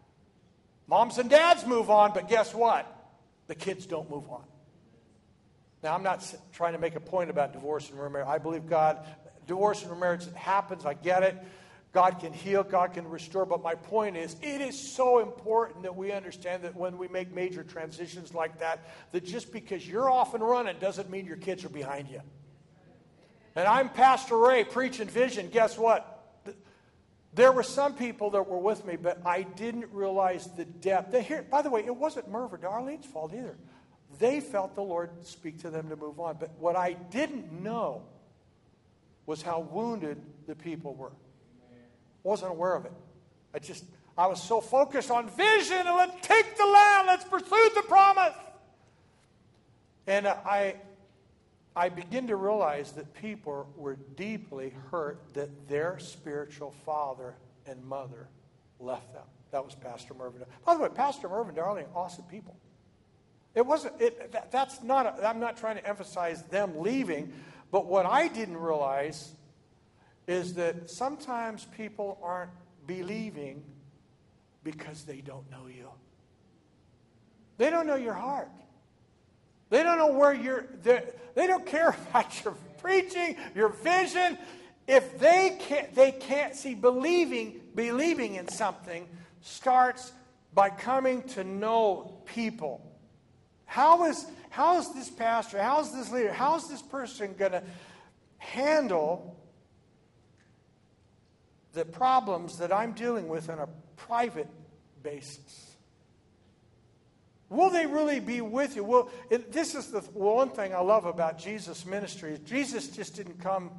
Moms 0.87 1.17
and 1.17 1.29
dads 1.29 1.65
move 1.65 1.89
on, 1.89 2.13
but 2.13 2.29
guess 2.29 2.53
what? 2.53 2.93
The 3.47 3.55
kids 3.55 3.85
don't 3.85 4.09
move 4.09 4.29
on. 4.29 4.43
Now, 5.83 5.93
I'm 5.93 6.03
not 6.03 6.33
trying 6.53 6.73
to 6.73 6.79
make 6.79 6.95
a 6.95 6.99
point 6.99 7.29
about 7.29 7.53
divorce 7.53 7.89
and 7.89 7.99
remarriage. 7.99 8.27
I 8.27 8.37
believe 8.37 8.67
God, 8.67 9.05
divorce 9.45 9.81
and 9.81 9.91
remarriage 9.91 10.31
happens. 10.33 10.85
I 10.85 10.93
get 10.93 11.23
it. 11.23 11.37
God 11.93 12.19
can 12.19 12.33
heal, 12.33 12.63
God 12.63 12.93
can 12.93 13.07
restore. 13.07 13.45
But 13.45 13.63
my 13.63 13.75
point 13.75 14.17
is, 14.17 14.35
it 14.41 14.61
is 14.61 14.79
so 14.79 15.19
important 15.19 15.83
that 15.83 15.95
we 15.95 16.11
understand 16.11 16.63
that 16.63 16.75
when 16.75 16.97
we 16.97 17.07
make 17.07 17.33
major 17.33 17.63
transitions 17.63 18.33
like 18.33 18.59
that, 18.59 18.87
that 19.11 19.25
just 19.25 19.51
because 19.51 19.87
you're 19.87 20.09
off 20.09 20.33
and 20.33 20.43
running 20.43 20.77
doesn't 20.79 21.09
mean 21.09 21.25
your 21.25 21.37
kids 21.37 21.65
are 21.65 21.69
behind 21.69 22.09
you. 22.09 22.21
And 23.55 23.67
I'm 23.67 23.89
Pastor 23.89 24.37
Ray 24.37 24.63
preaching 24.63 25.07
vision. 25.07 25.49
Guess 25.49 25.77
what? 25.77 26.16
There 27.33 27.51
were 27.51 27.63
some 27.63 27.93
people 27.93 28.31
that 28.31 28.47
were 28.47 28.57
with 28.57 28.85
me, 28.85 28.95
but 28.95 29.21
I 29.25 29.43
didn't 29.43 29.87
realize 29.91 30.47
the 30.55 30.65
depth. 30.65 31.11
They 31.11 31.21
hear, 31.21 31.43
by 31.43 31.61
the 31.61 31.69
way, 31.69 31.85
it 31.85 31.95
wasn't 31.95 32.29
Merv 32.29 32.53
or 32.53 32.57
Darlene's 32.57 33.05
fault 33.05 33.33
either. 33.33 33.57
They 34.19 34.39
felt 34.39 34.75
the 34.75 34.81
Lord 34.81 35.09
speak 35.23 35.61
to 35.61 35.69
them 35.69 35.89
to 35.89 35.95
move 35.95 36.19
on. 36.19 36.37
But 36.39 36.51
what 36.57 36.75
I 36.75 36.93
didn't 36.93 37.61
know 37.61 38.03
was 39.25 39.41
how 39.41 39.59
wounded 39.59 40.19
the 40.47 40.55
people 40.55 40.95
were. 40.95 41.11
Wasn't 42.23 42.49
aware 42.49 42.75
of 42.75 42.85
it. 42.85 42.93
I 43.53 43.59
just, 43.59 43.83
I 44.17 44.27
was 44.27 44.41
so 44.41 44.61
focused 44.61 45.11
on 45.11 45.29
vision 45.29 45.77
and 45.77 45.95
let's 45.95 46.27
take 46.27 46.57
the 46.57 46.65
land, 46.65 47.07
let's 47.07 47.25
pursue 47.25 47.69
the 47.75 47.83
promise. 47.83 48.33
And 50.07 50.27
I, 50.27 50.75
I 51.77 51.89
begin 51.89 52.25
to 52.27 52.35
realize 52.35 52.93
that 52.93 53.13
people 53.13 53.69
were 53.77 53.97
deeply 54.15 54.73
hurt 54.89 55.21
that 55.35 55.67
their 55.67 55.99
spiritual 55.99 56.73
father 56.87 57.35
and 57.67 57.85
mother 57.85 58.27
left 58.79 59.13
them. 59.13 59.25
That 59.51 59.63
was 59.63 59.75
Pastor 59.75 60.15
Mervyn. 60.15 60.41
By 60.65 60.73
the 60.73 60.81
way, 60.81 60.89
Pastor 60.89 61.29
Mervyn 61.29 61.53
Darling, 61.53 61.85
awesome 61.93 62.25
people. 62.25 62.55
It 63.53 63.63
wasn't, 63.63 63.93
it, 64.01 64.31
that, 64.31 64.51
that's 64.51 64.81
not, 64.81 65.23
i 65.23 65.29
am 65.29 65.39
not 65.39 65.55
trying 65.55 65.75
to 65.75 65.87
emphasize 65.87 66.41
them 66.45 66.79
leaving, 66.79 67.31
but 67.69 67.85
what 67.85 68.07
I 68.07 68.27
didn't 68.27 68.57
realize 68.57 69.33
is 70.25 70.55
that 70.55 70.89
sometimes 70.89 71.65
people 71.77 72.17
aren't 72.23 72.51
believing 72.87 73.63
because 74.63 75.03
they 75.03 75.21
don't 75.21 75.49
know 75.51 75.67
you. 75.67 75.89
They 77.59 77.69
don't 77.69 77.85
know 77.85 77.95
your 77.95 78.13
heart. 78.13 78.49
They 79.69 79.83
don't 79.83 79.97
know 79.97 80.11
where 80.11 80.33
you're, 80.33 80.65
they 80.83 81.47
don't 81.47 81.65
care 81.65 81.89
about 82.09 82.43
your 82.43 82.53
preaching, 82.79 83.35
your 83.55 83.69
vision. 83.69 84.37
If 84.87 85.19
they 85.19 85.57
can't, 85.59 85.93
they 85.93 86.11
can't 86.11 86.55
see 86.55 86.73
believing, 86.73 87.59
believing 87.75 88.35
in 88.35 88.47
something 88.47 89.07
starts 89.41 90.11
by 90.53 90.69
coming 90.69 91.23
to 91.23 91.43
know 91.43 92.21
people. 92.25 92.81
How 93.65 94.05
is, 94.05 94.25
how 94.49 94.79
is 94.79 94.93
this 94.93 95.09
pastor, 95.09 95.61
how 95.61 95.81
is 95.81 95.91
this 95.91 96.11
leader, 96.11 96.31
how 96.31 96.55
is 96.55 96.67
this 96.67 96.81
person 96.81 97.35
going 97.37 97.51
to 97.51 97.63
handle 98.37 99.37
the 101.73 101.83
problems 101.85 102.57
that 102.59 102.71
I'm 102.71 102.93
dealing 102.93 103.27
with 103.27 103.49
on 103.49 103.59
a 103.59 103.67
private 103.97 104.47
basis? 105.03 105.66
Will 107.49 107.69
they 107.69 107.85
really 107.85 108.19
be 108.19 108.41
with 108.41 108.75
you? 108.75 108.83
Well, 108.83 109.09
it, 109.29 109.51
this 109.51 109.73
is 109.73 109.87
the 109.87 110.01
one 110.01 110.49
thing 110.49 110.73
I 110.73 110.79
love 110.79 111.05
about 111.05 111.37
Jesus' 111.39 111.85
ministry. 111.85 112.37
Jesus 112.45 112.89
just 112.89 113.15
didn't 113.15 113.39
come 113.39 113.71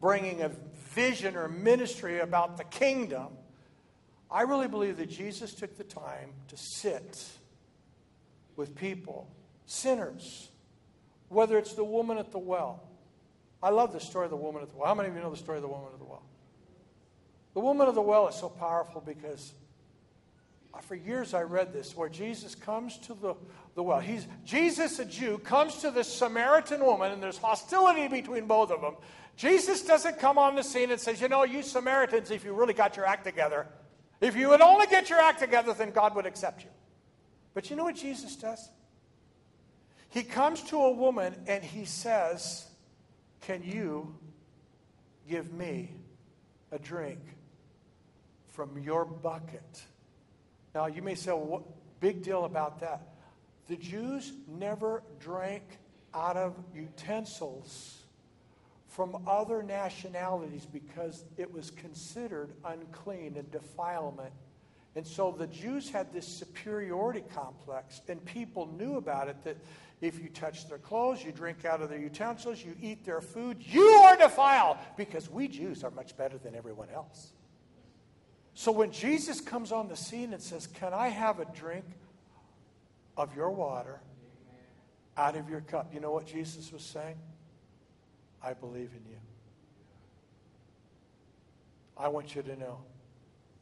bringing 0.00 0.42
a 0.42 0.50
vision 0.94 1.36
or 1.36 1.48
ministry 1.48 2.20
about 2.20 2.56
the 2.56 2.64
kingdom. 2.64 3.28
I 4.30 4.42
really 4.42 4.68
believe 4.68 4.96
that 4.96 5.10
Jesus 5.10 5.54
took 5.54 5.76
the 5.76 5.84
time 5.84 6.30
to 6.48 6.56
sit 6.56 7.24
with 8.56 8.74
people, 8.74 9.28
sinners, 9.66 10.50
whether 11.28 11.58
it's 11.58 11.74
the 11.74 11.84
woman 11.84 12.18
at 12.18 12.32
the 12.32 12.38
well. 12.38 12.82
I 13.62 13.70
love 13.70 13.92
the 13.92 14.00
story 14.00 14.24
of 14.24 14.30
the 14.30 14.36
woman 14.36 14.62
at 14.62 14.70
the 14.70 14.76
well. 14.76 14.88
How 14.88 14.94
many 14.94 15.08
of 15.08 15.14
you 15.14 15.20
know 15.20 15.30
the 15.30 15.36
story 15.36 15.58
of 15.58 15.62
the 15.62 15.68
woman 15.68 15.88
at 15.92 15.98
the 15.98 16.04
well? 16.04 16.22
The 17.54 17.60
woman 17.60 17.88
of 17.88 17.94
the 17.94 18.02
well 18.02 18.28
is 18.28 18.34
so 18.34 18.48
powerful 18.48 19.00
because 19.00 19.52
Uh, 20.74 20.80
for 20.80 20.94
years 20.94 21.34
I 21.34 21.42
read 21.42 21.72
this 21.72 21.96
where 21.96 22.08
Jesus 22.08 22.54
comes 22.54 22.98
to 22.98 23.14
the, 23.14 23.34
the 23.74 23.82
well. 23.82 24.00
He's, 24.00 24.26
Jesus, 24.44 24.98
a 24.98 25.04
Jew, 25.04 25.38
comes 25.38 25.76
to 25.78 25.90
this 25.90 26.12
Samaritan 26.12 26.84
woman, 26.84 27.12
and 27.12 27.22
there's 27.22 27.38
hostility 27.38 28.08
between 28.08 28.46
both 28.46 28.70
of 28.70 28.80
them. 28.80 28.96
Jesus 29.36 29.82
doesn't 29.82 30.18
come 30.18 30.38
on 30.38 30.54
the 30.54 30.62
scene 30.62 30.90
and 30.90 31.00
says, 31.00 31.20
You 31.20 31.28
know, 31.28 31.44
you 31.44 31.62
Samaritans, 31.62 32.30
if 32.30 32.44
you 32.44 32.52
really 32.54 32.74
got 32.74 32.96
your 32.96 33.06
act 33.06 33.24
together, 33.24 33.66
if 34.20 34.36
you 34.36 34.48
would 34.48 34.60
only 34.60 34.86
get 34.86 35.10
your 35.10 35.20
act 35.20 35.40
together, 35.40 35.74
then 35.74 35.90
God 35.90 36.14
would 36.14 36.26
accept 36.26 36.62
you. 36.64 36.70
But 37.52 37.70
you 37.70 37.76
know 37.76 37.84
what 37.84 37.96
Jesus 37.96 38.36
does? 38.36 38.68
He 40.08 40.22
comes 40.22 40.62
to 40.64 40.76
a 40.76 40.92
woman 40.92 41.34
and 41.46 41.62
he 41.62 41.84
says, 41.84 42.66
Can 43.40 43.62
you 43.62 44.14
give 45.28 45.52
me 45.52 45.90
a 46.70 46.78
drink 46.78 47.18
from 48.48 48.78
your 48.78 49.04
bucket? 49.04 49.82
Now, 50.74 50.86
you 50.86 51.02
may 51.02 51.14
say, 51.14 51.30
well, 51.30 51.46
what 51.46 51.62
big 52.00 52.22
deal 52.22 52.44
about 52.44 52.80
that? 52.80 53.14
The 53.68 53.76
Jews 53.76 54.32
never 54.48 55.02
drank 55.20 55.62
out 56.12 56.36
of 56.36 56.56
utensils 56.74 58.02
from 58.88 59.16
other 59.26 59.62
nationalities 59.62 60.66
because 60.66 61.24
it 61.36 61.52
was 61.52 61.70
considered 61.70 62.52
unclean 62.64 63.36
and 63.36 63.50
defilement. 63.50 64.32
And 64.96 65.06
so 65.06 65.34
the 65.36 65.48
Jews 65.48 65.90
had 65.90 66.12
this 66.12 66.26
superiority 66.26 67.24
complex, 67.34 68.00
and 68.08 68.24
people 68.24 68.68
knew 68.78 68.96
about 68.96 69.28
it 69.28 69.42
that 69.42 69.56
if 70.00 70.20
you 70.20 70.28
touch 70.28 70.68
their 70.68 70.78
clothes, 70.78 71.24
you 71.24 71.32
drink 71.32 71.64
out 71.64 71.82
of 71.82 71.88
their 71.88 71.98
utensils, 71.98 72.64
you 72.64 72.76
eat 72.80 73.04
their 73.04 73.20
food, 73.20 73.56
you 73.60 73.82
are 73.82 74.16
defiled 74.16 74.76
because 74.96 75.28
we 75.28 75.48
Jews 75.48 75.82
are 75.82 75.90
much 75.90 76.16
better 76.16 76.38
than 76.38 76.54
everyone 76.54 76.88
else. 76.94 77.32
So 78.54 78.70
when 78.70 78.92
Jesus 78.92 79.40
comes 79.40 79.72
on 79.72 79.88
the 79.88 79.96
scene 79.96 80.32
and 80.32 80.40
says, 80.40 80.66
Can 80.68 80.94
I 80.94 81.08
have 81.08 81.40
a 81.40 81.44
drink 81.44 81.84
of 83.16 83.34
your 83.36 83.50
water 83.50 84.00
out 85.16 85.36
of 85.36 85.50
your 85.50 85.60
cup? 85.60 85.92
You 85.92 86.00
know 86.00 86.12
what 86.12 86.26
Jesus 86.26 86.72
was 86.72 86.82
saying? 86.82 87.16
I 88.42 88.54
believe 88.54 88.90
in 88.92 89.10
you. 89.10 89.18
I 91.96 92.08
want 92.08 92.34
you 92.34 92.42
to 92.42 92.56
know 92.56 92.78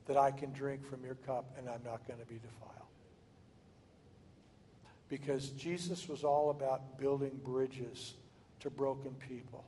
that 0.07 0.16
I 0.16 0.31
can 0.31 0.52
drink 0.52 0.87
from 0.88 1.05
your 1.05 1.14
cup 1.14 1.55
and 1.57 1.68
I'm 1.68 1.83
not 1.85 2.07
going 2.07 2.18
to 2.18 2.26
be 2.26 2.37
defiled. 2.37 2.70
Because 5.09 5.51
Jesus 5.51 6.09
was 6.09 6.24
all 6.24 6.51
about 6.51 6.99
building 6.99 7.38
bridges 7.45 8.14
to 8.61 8.70
broken 8.70 9.14
people. 9.28 9.64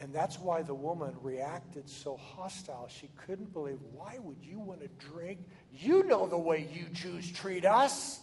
And 0.00 0.12
that's 0.12 0.38
why 0.38 0.62
the 0.62 0.74
woman 0.74 1.16
reacted 1.22 1.88
so 1.88 2.16
hostile. 2.16 2.88
She 2.88 3.10
couldn't 3.26 3.52
believe, 3.52 3.78
why 3.92 4.18
would 4.20 4.38
you 4.42 4.60
want 4.60 4.80
to 4.80 4.88
drink? 5.12 5.40
You 5.72 6.04
know 6.04 6.26
the 6.26 6.38
way 6.38 6.68
you 6.72 6.86
Jews 6.92 7.30
treat 7.32 7.64
us. 7.64 8.20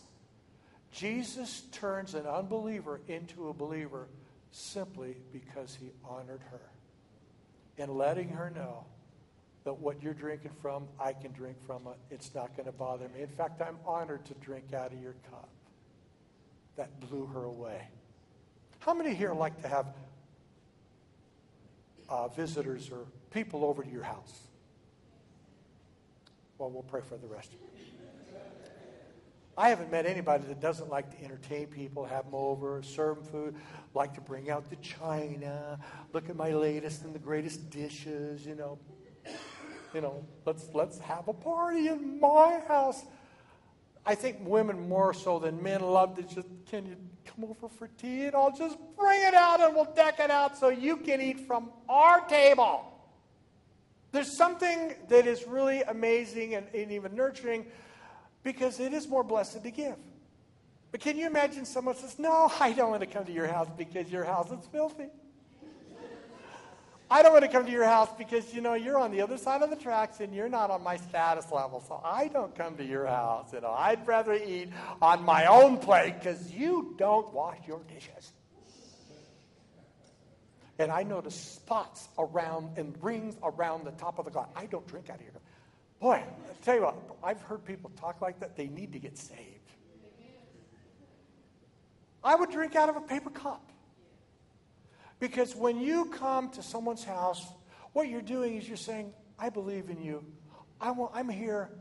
Jesus 0.91 1.63
turns 1.73 2.13
an 2.13 2.25
unbeliever 2.25 3.01
into 3.09 3.49
a 3.49 3.53
believer 3.53 4.07
simply 4.51 5.17
because 5.33 5.77
he 5.77 5.91
honored 6.05 6.39
her 6.51 6.61
and 7.77 7.91
letting 7.91 8.29
her 8.29 8.49
know 8.49 8.85
that 9.65 9.73
what 9.73 10.01
you're 10.01 10.13
drinking 10.13 10.51
from, 10.61 10.87
I 10.97 11.11
can 11.11 11.33
drink 11.33 11.57
from 11.65 11.87
it. 11.87 11.97
It's 12.13 12.33
not 12.33 12.55
going 12.55 12.67
to 12.67 12.71
bother 12.71 13.09
me. 13.09 13.23
In 13.23 13.27
fact, 13.27 13.61
I'm 13.61 13.77
honored 13.85 14.23
to 14.25 14.33
drink 14.35 14.73
out 14.73 14.93
of 14.93 15.01
your 15.01 15.15
cup. 15.29 15.49
That 16.77 16.99
blew 17.01 17.25
her 17.25 17.43
away. 17.43 17.87
How 18.79 18.93
many 18.93 19.13
here 19.13 19.33
like 19.33 19.61
to 19.63 19.67
have 19.67 19.87
uh, 22.09 22.27
visitors 22.29 22.89
or 22.91 23.05
people 23.31 23.63
over 23.63 23.83
to 23.83 23.89
your 23.89 24.03
house. 24.03 24.33
Well, 26.57 26.69
we'll 26.69 26.83
pray 26.83 27.01
for 27.01 27.17
the 27.17 27.27
rest 27.27 27.49
of 27.49 27.59
you. 27.59 27.59
I 29.57 29.69
haven't 29.69 29.89
met 29.89 30.05
anybody 30.05 30.43
that 30.47 30.59
doesn't 30.59 30.89
like 30.89 31.17
to 31.17 31.23
entertain 31.23 31.67
people, 31.67 32.03
have 32.05 32.25
them 32.25 32.35
over, 32.35 32.83
serve 32.83 33.17
them 33.17 33.25
food, 33.25 33.55
like 33.93 34.13
to 34.15 34.21
bring 34.21 34.49
out 34.49 34.69
the 34.69 34.75
china, 34.77 35.79
look 36.11 36.29
at 36.29 36.35
my 36.35 36.51
latest 36.51 37.03
and 37.05 37.15
the 37.15 37.19
greatest 37.19 37.69
dishes, 37.69 38.45
you 38.45 38.55
know. 38.55 38.77
You 39.93 40.01
know, 40.01 40.25
let's 40.45 40.67
let's 40.73 40.99
have 40.99 41.29
a 41.29 41.33
party 41.33 41.87
in 41.87 42.19
my 42.19 42.59
house. 42.67 43.01
I 44.05 44.15
think 44.15 44.39
women 44.41 44.89
more 44.89 45.13
so 45.13 45.39
than 45.39 45.63
men 45.63 45.81
love 45.81 46.17
to 46.17 46.23
just, 46.23 46.47
can 46.69 46.85
you 46.85 46.97
come 47.35 47.49
over 47.49 47.67
for 47.67 47.87
tea 47.97 48.25
and 48.25 48.35
I'll 48.35 48.55
just 48.55 48.77
bring 48.97 49.21
it 49.23 49.33
out 49.33 49.61
and 49.61 49.75
we'll 49.75 49.91
deck 49.93 50.19
it 50.19 50.31
out 50.31 50.57
so 50.57 50.69
you 50.69 50.97
can 50.97 51.21
eat 51.21 51.41
from 51.41 51.69
our 51.89 52.21
table. 52.27 52.91
There's 54.11 54.37
something 54.37 54.95
that 55.09 55.27
is 55.27 55.45
really 55.45 55.81
amazing 55.81 56.55
and, 56.55 56.67
and 56.73 56.91
even 56.91 57.15
nurturing 57.15 57.65
because 58.43 58.79
it 58.79 58.93
is 58.93 59.07
more 59.07 59.23
blessed 59.23 59.63
to 59.63 59.71
give. 59.71 59.97
But 60.91 61.01
can 61.01 61.17
you 61.17 61.27
imagine 61.27 61.65
someone 61.65 61.95
says, 61.95 62.17
No, 62.17 62.51
I 62.59 62.71
don't 62.71 62.89
want 62.89 63.01
to 63.01 63.07
come 63.07 63.25
to 63.25 63.31
your 63.31 63.47
house 63.47 63.67
because 63.77 64.09
your 64.09 64.23
house 64.23 64.49
is 64.51 64.65
filthy. 64.71 65.07
I 67.09 67.21
don't 67.21 67.33
want 67.33 67.45
to 67.45 67.51
come 67.51 67.65
to 67.65 67.71
your 67.71 67.85
house 67.85 68.09
because, 68.17 68.51
you 68.53 68.61
know, 68.61 68.73
you're 68.73 68.97
on 68.97 69.11
the 69.11 69.21
other 69.21 69.37
side 69.37 69.61
of 69.61 69.69
the 69.69 69.75
tracks 69.75 70.19
and 70.21 70.33
you're 70.33 70.49
not 70.49 70.71
on 70.71 70.83
my 70.83 70.97
status 70.97 71.51
level. 71.51 71.83
So 71.87 72.01
I 72.03 72.29
don't 72.29 72.55
come 72.55 72.77
to 72.77 72.83
your 72.83 73.05
house. 73.05 73.53
You 73.53 73.61
know, 73.61 73.71
I'd 73.71 74.07
rather 74.07 74.33
eat 74.33 74.69
on 75.01 75.23
my 75.23 75.45
own 75.45 75.77
plate 75.77 76.15
because 76.17 76.51
you 76.51 76.95
don't 76.97 77.31
wash 77.31 77.59
your 77.67 77.81
dishes. 77.93 78.33
And 80.79 80.91
I 80.91 81.03
notice 81.03 81.35
spots 81.35 82.09
around 82.17 82.77
and 82.77 82.95
rings 83.01 83.35
around 83.43 83.85
the 83.85 83.91
top 83.91 84.17
of 84.19 84.25
the 84.25 84.31
glass. 84.31 84.49
I 84.55 84.65
don't 84.65 84.85
drink 84.87 85.09
out 85.09 85.17
of 85.17 85.21
here. 85.21 85.31
Boy, 85.99 86.15
I 86.15 86.63
tell 86.63 86.75
you 86.75 86.81
what, 86.81 86.95
I've 87.23 87.41
heard 87.43 87.63
people 87.63 87.91
talk 87.95 88.19
like 88.21 88.39
that. 88.41 88.57
They 88.57 88.67
need 88.67 88.91
to 88.93 88.99
get 88.99 89.17
saved. 89.17 89.39
I 92.23 92.35
would 92.35 92.49
drink 92.49 92.75
out 92.75 92.89
of 92.89 92.97
a 92.97 93.01
paper 93.01 93.29
cup. 93.29 93.71
Because 95.25 95.55
when 95.55 95.79
you 95.79 96.05
come 96.05 96.49
to 96.51 96.61
someone's 96.61 97.03
house, 97.03 97.47
what 97.93 98.09
you're 98.09 98.21
doing 98.21 98.57
is 98.57 98.67
you're 98.67 98.77
saying, 98.77 99.11
I 99.39 99.49
believe 99.49 99.89
in 99.89 99.99
you. 99.99 100.23
I'm 100.79 101.29
here. 101.29 101.71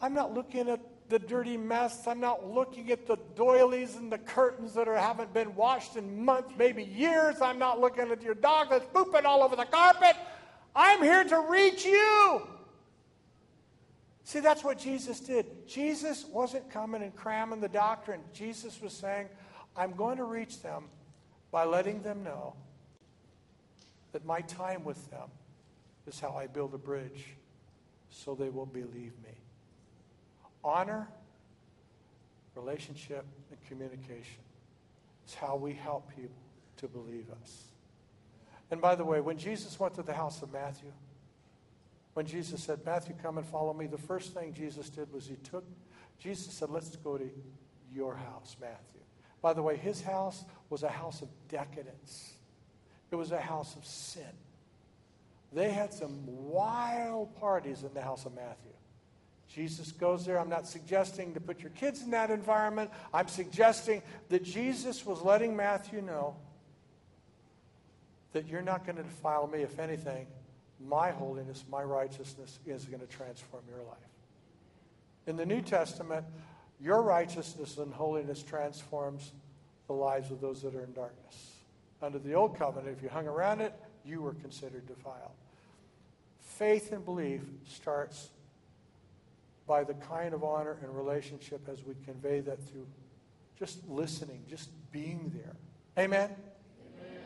I'm 0.00 0.14
not 0.14 0.32
looking 0.32 0.70
at 0.70 0.80
the 1.10 1.18
dirty 1.18 1.58
mess. 1.58 2.06
I'm 2.06 2.18
not 2.18 2.50
looking 2.50 2.90
at 2.90 3.06
the 3.06 3.18
doilies 3.36 3.96
and 3.96 4.10
the 4.10 4.16
curtains 4.16 4.72
that 4.72 4.88
are, 4.88 4.96
haven't 4.96 5.34
been 5.34 5.54
washed 5.54 5.96
in 5.96 6.24
months, 6.24 6.54
maybe 6.56 6.82
years. 6.82 7.42
I'm 7.42 7.58
not 7.58 7.78
looking 7.78 8.10
at 8.10 8.22
your 8.22 8.34
dog 8.34 8.70
that's 8.70 8.86
pooping 8.86 9.26
all 9.26 9.42
over 9.42 9.54
the 9.54 9.66
carpet. 9.66 10.16
I'm 10.74 11.02
here 11.02 11.24
to 11.24 11.40
reach 11.40 11.84
you. 11.84 12.40
See, 14.24 14.40
that's 14.40 14.64
what 14.64 14.78
Jesus 14.78 15.20
did. 15.20 15.68
Jesus 15.68 16.24
wasn't 16.24 16.70
coming 16.70 17.02
and 17.02 17.14
cramming 17.14 17.60
the 17.60 17.68
doctrine. 17.68 18.22
Jesus 18.32 18.80
was 18.80 18.94
saying, 18.94 19.28
I'm 19.76 19.92
going 19.92 20.16
to 20.16 20.24
reach 20.24 20.62
them 20.62 20.84
by 21.50 21.66
letting 21.66 22.00
them 22.00 22.24
know 22.24 22.54
that 24.12 24.24
my 24.24 24.40
time 24.42 24.84
with 24.84 25.10
them 25.10 25.28
is 26.06 26.18
how 26.20 26.30
I 26.30 26.46
build 26.46 26.74
a 26.74 26.78
bridge 26.78 27.34
so 28.10 28.34
they 28.34 28.48
will 28.48 28.66
believe 28.66 29.12
me. 29.22 29.34
Honor, 30.64 31.08
relationship, 32.54 33.24
and 33.50 33.60
communication 33.68 34.42
is 35.26 35.34
how 35.34 35.56
we 35.56 35.72
help 35.72 36.08
people 36.14 36.34
to 36.78 36.88
believe 36.88 37.26
us. 37.42 37.64
And 38.70 38.80
by 38.80 38.94
the 38.94 39.04
way, 39.04 39.20
when 39.20 39.38
Jesus 39.38 39.78
went 39.78 39.94
to 39.94 40.02
the 40.02 40.12
house 40.12 40.42
of 40.42 40.52
Matthew, 40.52 40.92
when 42.14 42.26
Jesus 42.26 42.62
said, 42.64 42.80
Matthew, 42.84 43.14
come 43.22 43.38
and 43.38 43.46
follow 43.46 43.72
me, 43.72 43.86
the 43.86 43.98
first 43.98 44.34
thing 44.34 44.52
Jesus 44.52 44.90
did 44.90 45.12
was 45.12 45.26
he 45.26 45.36
took, 45.36 45.64
Jesus 46.18 46.52
said, 46.52 46.70
let's 46.70 46.96
go 46.96 47.16
to 47.16 47.30
your 47.94 48.16
house, 48.16 48.56
Matthew. 48.60 49.00
By 49.40 49.52
the 49.52 49.62
way, 49.62 49.76
his 49.76 50.02
house 50.02 50.44
was 50.68 50.82
a 50.82 50.88
house 50.88 51.22
of 51.22 51.28
decadence. 51.48 52.32
It 53.10 53.16
was 53.16 53.32
a 53.32 53.40
house 53.40 53.76
of 53.76 53.84
sin. 53.84 54.22
They 55.52 55.70
had 55.70 55.94
some 55.94 56.20
wild 56.26 57.34
parties 57.36 57.82
in 57.82 57.94
the 57.94 58.02
house 58.02 58.26
of 58.26 58.34
Matthew. 58.34 58.72
Jesus 59.48 59.92
goes 59.92 60.26
there. 60.26 60.38
I'm 60.38 60.50
not 60.50 60.68
suggesting 60.68 61.32
to 61.34 61.40
put 61.40 61.60
your 61.60 61.70
kids 61.70 62.02
in 62.02 62.10
that 62.10 62.30
environment. 62.30 62.90
I'm 63.14 63.28
suggesting 63.28 64.02
that 64.28 64.44
Jesus 64.44 65.06
was 65.06 65.22
letting 65.22 65.56
Matthew 65.56 66.02
know 66.02 66.36
that 68.32 68.46
you're 68.46 68.62
not 68.62 68.84
going 68.84 68.96
to 68.96 69.02
defile 69.02 69.46
me. 69.46 69.62
If 69.62 69.78
anything, 69.78 70.26
my 70.86 71.10
holiness, 71.10 71.64
my 71.70 71.82
righteousness 71.82 72.58
is 72.66 72.84
going 72.84 73.00
to 73.00 73.06
transform 73.06 73.62
your 73.70 73.82
life. 73.84 73.96
In 75.26 75.36
the 75.36 75.46
New 75.46 75.62
Testament, 75.62 76.26
your 76.78 77.02
righteousness 77.02 77.78
and 77.78 77.92
holiness 77.92 78.42
transforms 78.42 79.32
the 79.86 79.94
lives 79.94 80.30
of 80.30 80.42
those 80.42 80.60
that 80.62 80.74
are 80.74 80.84
in 80.84 80.92
darkness. 80.92 81.57
Under 82.00 82.18
the 82.18 82.34
old 82.34 82.56
covenant, 82.56 82.96
if 82.96 83.02
you 83.02 83.08
hung 83.08 83.26
around 83.26 83.60
it, 83.60 83.74
you 84.04 84.20
were 84.22 84.34
considered 84.34 84.86
defiled. 84.86 85.32
Faith 86.38 86.92
and 86.92 87.04
belief 87.04 87.42
starts 87.66 88.30
by 89.66 89.84
the 89.84 89.94
kind 89.94 90.32
of 90.32 90.42
honor 90.42 90.78
and 90.82 90.96
relationship 90.96 91.68
as 91.70 91.84
we 91.84 91.94
convey 92.04 92.40
that 92.40 92.62
through 92.68 92.86
just 93.58 93.86
listening, 93.88 94.42
just 94.48 94.70
being 94.92 95.32
there. 95.34 95.56
Amen? 96.02 96.30
Amen. 96.30 97.16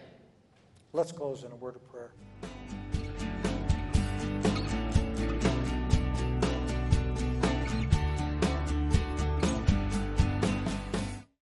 Let's 0.92 1.12
close 1.12 1.44
in 1.44 1.52
a 1.52 1.56
word 1.56 1.76
of 1.76 1.88
prayer. 1.90 2.12